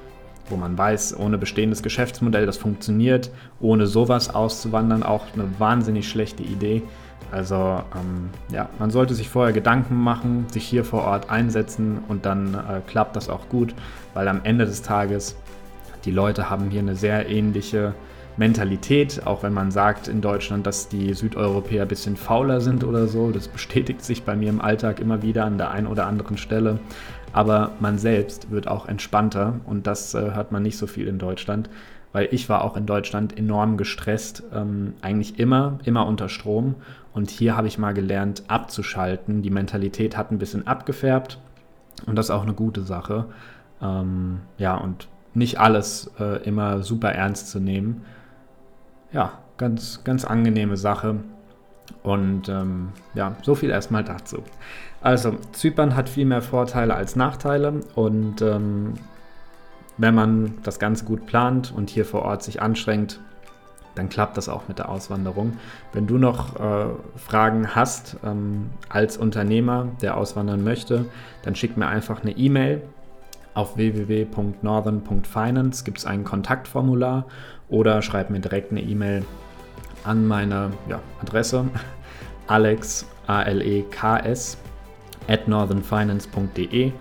wo 0.51 0.57
man 0.57 0.77
weiß, 0.77 1.17
ohne 1.19 1.39
bestehendes 1.39 1.83
Geschäftsmodell, 1.83 2.47
das 2.47 2.57
funktioniert, 2.57 3.31
ohne 3.61 3.87
sowas 3.87 4.35
auszuwandern, 4.35 5.03
auch 5.03 5.25
eine 5.35 5.45
wahnsinnig 5.59 6.09
schlechte 6.09 6.43
Idee. 6.43 6.83
Also 7.33 7.83
ähm, 7.95 8.31
ja, 8.53 8.69
man 8.79 8.91
sollte 8.91 9.15
sich 9.15 9.29
vorher 9.29 9.53
Gedanken 9.53 9.97
machen, 9.97 10.47
sich 10.51 10.65
hier 10.65 10.85
vor 10.85 11.05
Ort 11.05 11.31
einsetzen 11.31 11.99
und 12.09 12.27
dann 12.27 12.55
äh, 12.55 12.81
klappt 12.87 13.17
das 13.17 13.29
auch 13.29 13.49
gut, 13.49 13.75
weil 14.15 14.27
am 14.29 14.41
Ende 14.43 14.67
des 14.67 14.83
Tages 14.83 15.37
die 16.05 16.11
Leute 16.11 16.51
haben 16.51 16.71
hier 16.71 16.81
eine 16.81 16.97
sehr 16.97 17.29
ähnliche 17.29 17.95
Mentalität, 18.37 19.27
auch 19.27 19.43
wenn 19.43 19.53
man 19.53 19.71
sagt 19.71 20.09
in 20.09 20.21
Deutschland, 20.21 20.67
dass 20.67 20.89
die 20.89 21.13
Südeuropäer 21.13 21.83
ein 21.83 21.89
bisschen 21.89 22.17
fauler 22.17 22.61
sind 22.61 22.85
oder 22.85 23.07
so. 23.07 23.31
Das 23.31 23.49
bestätigt 23.49 24.03
sich 24.03 24.25
bei 24.25 24.35
mir 24.35 24.49
im 24.49 24.61
Alltag 24.61 24.99
immer 24.99 25.23
wieder 25.23 25.45
an 25.45 25.59
der 25.59 25.71
einen 25.71 25.87
oder 25.87 26.07
anderen 26.07 26.39
Stelle. 26.39 26.79
Aber 27.33 27.73
man 27.81 27.99
selbst 27.99 28.51
wird 28.51 28.67
auch 28.67 28.89
entspannter 28.89 29.61
und 29.67 29.87
das 29.87 30.15
äh, 30.15 30.33
hört 30.35 30.53
man 30.53 30.63
nicht 30.63 30.79
so 30.79 30.87
viel 30.87 31.07
in 31.07 31.19
Deutschland 31.19 31.71
weil 32.13 32.29
ich 32.33 32.49
war 32.49 32.65
auch 32.65 32.77
in 32.77 32.87
Deutschland 32.87 33.37
enorm 33.39 33.77
gestresst, 33.77 34.43
ähm, 34.53 34.95
eigentlich 35.01 35.39
immer, 35.39 35.79
immer 35.85 36.07
unter 36.07 36.29
Strom. 36.29 36.75
Und 37.13 37.31
hier 37.31 37.57
habe 37.57 37.67
ich 37.67 37.79
mal 37.79 37.93
gelernt, 37.93 38.45
abzuschalten. 38.49 39.43
Die 39.43 39.51
Mentalität 39.51 40.17
hat 40.17 40.31
ein 40.31 40.39
bisschen 40.39 40.67
abgefärbt 40.67 41.39
und 42.07 42.17
das 42.17 42.27
ist 42.27 42.31
auch 42.31 42.43
eine 42.43 42.55
gute 42.55 42.83
Sache. 42.83 43.27
Ähm, 43.83 44.41
ja, 44.59 44.77
und 44.77 45.09
nicht 45.35 45.59
alles 45.59 46.11
äh, 46.19 46.43
immer 46.45 46.83
super 46.83 47.13
ernst 47.13 47.51
zu 47.51 47.61
nehmen. 47.61 48.03
Ja, 49.13 49.33
ganz, 49.57 50.05
ganz 50.05 50.25
angenehme 50.25 50.77
Sache. 50.77 51.17
Und 52.03 52.49
ähm, 52.49 52.91
ja, 53.15 53.37
so 53.43 53.55
viel 53.55 53.71
erstmal 53.71 54.05
dazu. 54.05 54.43
Also, 55.01 55.37
Zypern 55.53 55.97
hat 55.97 56.09
viel 56.09 56.27
mehr 56.27 56.43
Vorteile 56.43 56.95
als 56.95 57.17
Nachteile 57.17 57.81
und 57.95 58.43
ähm, 58.43 58.95
wenn 59.97 60.15
man 60.15 60.55
das 60.63 60.79
Ganze 60.79 61.05
gut 61.05 61.27
plant 61.27 61.73
und 61.75 61.91
hier 61.91 62.05
vor 62.05 62.23
Ort 62.23 62.43
sich 62.43 62.63
anstrengt, 62.63 63.21
dann 63.95 64.09
klappt 64.09 64.37
das 64.37 64.49
auch 64.49 64.69
mit 64.69 64.79
der 64.79 64.89
Auswanderung. 64.89 65.59
Wenn 65.93 66.07
du 66.07 66.19
noch 66.19 66.59
äh, 66.59 66.87
Fragen 67.17 67.75
hast 67.75 68.17
ähm, 68.25 68.71
als 68.89 69.17
Unternehmer, 69.17 69.89
der 70.01 70.17
auswandern 70.17 70.65
möchte, 70.65 71.07
dann 71.43 71.55
schick 71.55 71.77
mir 71.77 71.89
einfach 71.89 72.23
eine 72.23 72.33
E-Mail. 72.33 72.83
Auf 73.55 73.77
www.northern.finance 73.77 75.85
gibt 75.85 75.99
es 75.99 76.07
ein 76.07 76.25
Kontaktformular 76.25 77.27
oder 77.69 78.01
schreib 78.03 78.31
mir 78.31 78.41
direkt 78.41 78.71
eine 78.71 78.81
E-Mail 78.81 79.25
an 80.05 80.27
meine 80.27 80.71
ja, 80.89 81.01
Adresse 81.21 81.67
alex, 82.47 83.07
A-L-E-K-S, 83.27 84.57
at 85.29 85.47
northernfinance.de 85.47 86.93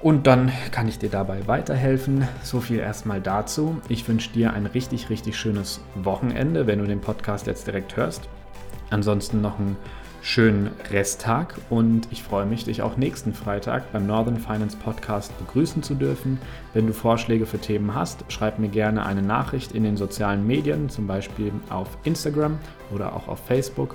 und 0.00 0.26
dann 0.26 0.52
kann 0.70 0.86
ich 0.88 0.98
dir 0.98 1.08
dabei 1.08 1.46
weiterhelfen. 1.46 2.26
So 2.42 2.60
viel 2.60 2.78
erstmal 2.78 3.20
dazu. 3.20 3.80
Ich 3.88 4.06
wünsche 4.08 4.30
dir 4.30 4.52
ein 4.52 4.66
richtig, 4.66 5.10
richtig 5.10 5.36
schönes 5.36 5.80
Wochenende, 5.94 6.66
wenn 6.66 6.78
du 6.78 6.86
den 6.86 7.00
Podcast 7.00 7.46
jetzt 7.46 7.66
direkt 7.66 7.96
hörst. 7.96 8.28
Ansonsten 8.90 9.40
noch 9.40 9.58
einen 9.58 9.76
schönen 10.22 10.70
Resttag 10.90 11.54
und 11.70 12.08
ich 12.10 12.22
freue 12.22 12.46
mich, 12.46 12.64
dich 12.64 12.82
auch 12.82 12.96
nächsten 12.96 13.32
Freitag 13.32 13.92
beim 13.92 14.06
Northern 14.06 14.38
Finance 14.38 14.76
Podcast 14.76 15.36
begrüßen 15.38 15.82
zu 15.82 15.94
dürfen. 15.94 16.38
Wenn 16.74 16.86
du 16.86 16.92
Vorschläge 16.92 17.46
für 17.46 17.58
Themen 17.58 17.94
hast, 17.94 18.24
schreib 18.28 18.58
mir 18.58 18.68
gerne 18.68 19.06
eine 19.06 19.22
Nachricht 19.22 19.72
in 19.72 19.84
den 19.84 19.96
sozialen 19.96 20.46
Medien, 20.46 20.88
zum 20.88 21.06
Beispiel 21.06 21.52
auf 21.70 21.88
Instagram 22.04 22.58
oder 22.92 23.14
auch 23.14 23.28
auf 23.28 23.38
Facebook 23.46 23.94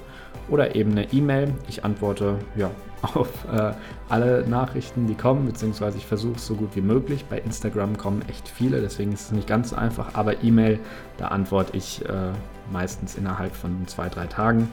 oder 0.49 0.75
eben 0.75 0.91
eine 0.91 1.11
E-Mail. 1.11 1.53
Ich 1.67 1.83
antworte 1.83 2.37
ja, 2.55 2.71
auf 3.01 3.29
äh, 3.51 3.73
alle 4.09 4.47
Nachrichten, 4.47 5.07
die 5.07 5.15
kommen, 5.15 5.45
beziehungsweise 5.45 5.97
ich 5.97 6.05
versuche 6.05 6.35
es 6.35 6.45
so 6.45 6.55
gut 6.55 6.75
wie 6.75 6.81
möglich. 6.81 7.25
Bei 7.29 7.39
Instagram 7.39 7.97
kommen 7.97 8.21
echt 8.29 8.47
viele, 8.47 8.81
deswegen 8.81 9.11
ist 9.11 9.25
es 9.25 9.31
nicht 9.31 9.47
ganz 9.47 9.69
so 9.69 9.75
einfach, 9.75 10.15
aber 10.15 10.43
E-Mail, 10.43 10.79
da 11.17 11.27
antworte 11.27 11.75
ich 11.75 12.03
äh, 12.05 12.31
meistens 12.71 13.15
innerhalb 13.15 13.55
von 13.55 13.87
zwei, 13.87 14.09
drei 14.09 14.27
Tagen. 14.27 14.69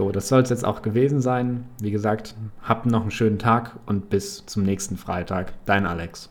So, 0.00 0.12
das 0.12 0.28
soll 0.28 0.40
es 0.40 0.48
jetzt 0.48 0.64
auch 0.64 0.80
gewesen 0.80 1.20
sein. 1.20 1.66
Wie 1.78 1.90
gesagt, 1.90 2.34
habt 2.62 2.86
noch 2.86 3.02
einen 3.02 3.10
schönen 3.10 3.38
Tag 3.38 3.76
und 3.84 4.08
bis 4.08 4.46
zum 4.46 4.62
nächsten 4.62 4.96
Freitag. 4.96 5.52
Dein 5.66 5.84
Alex. 5.84 6.30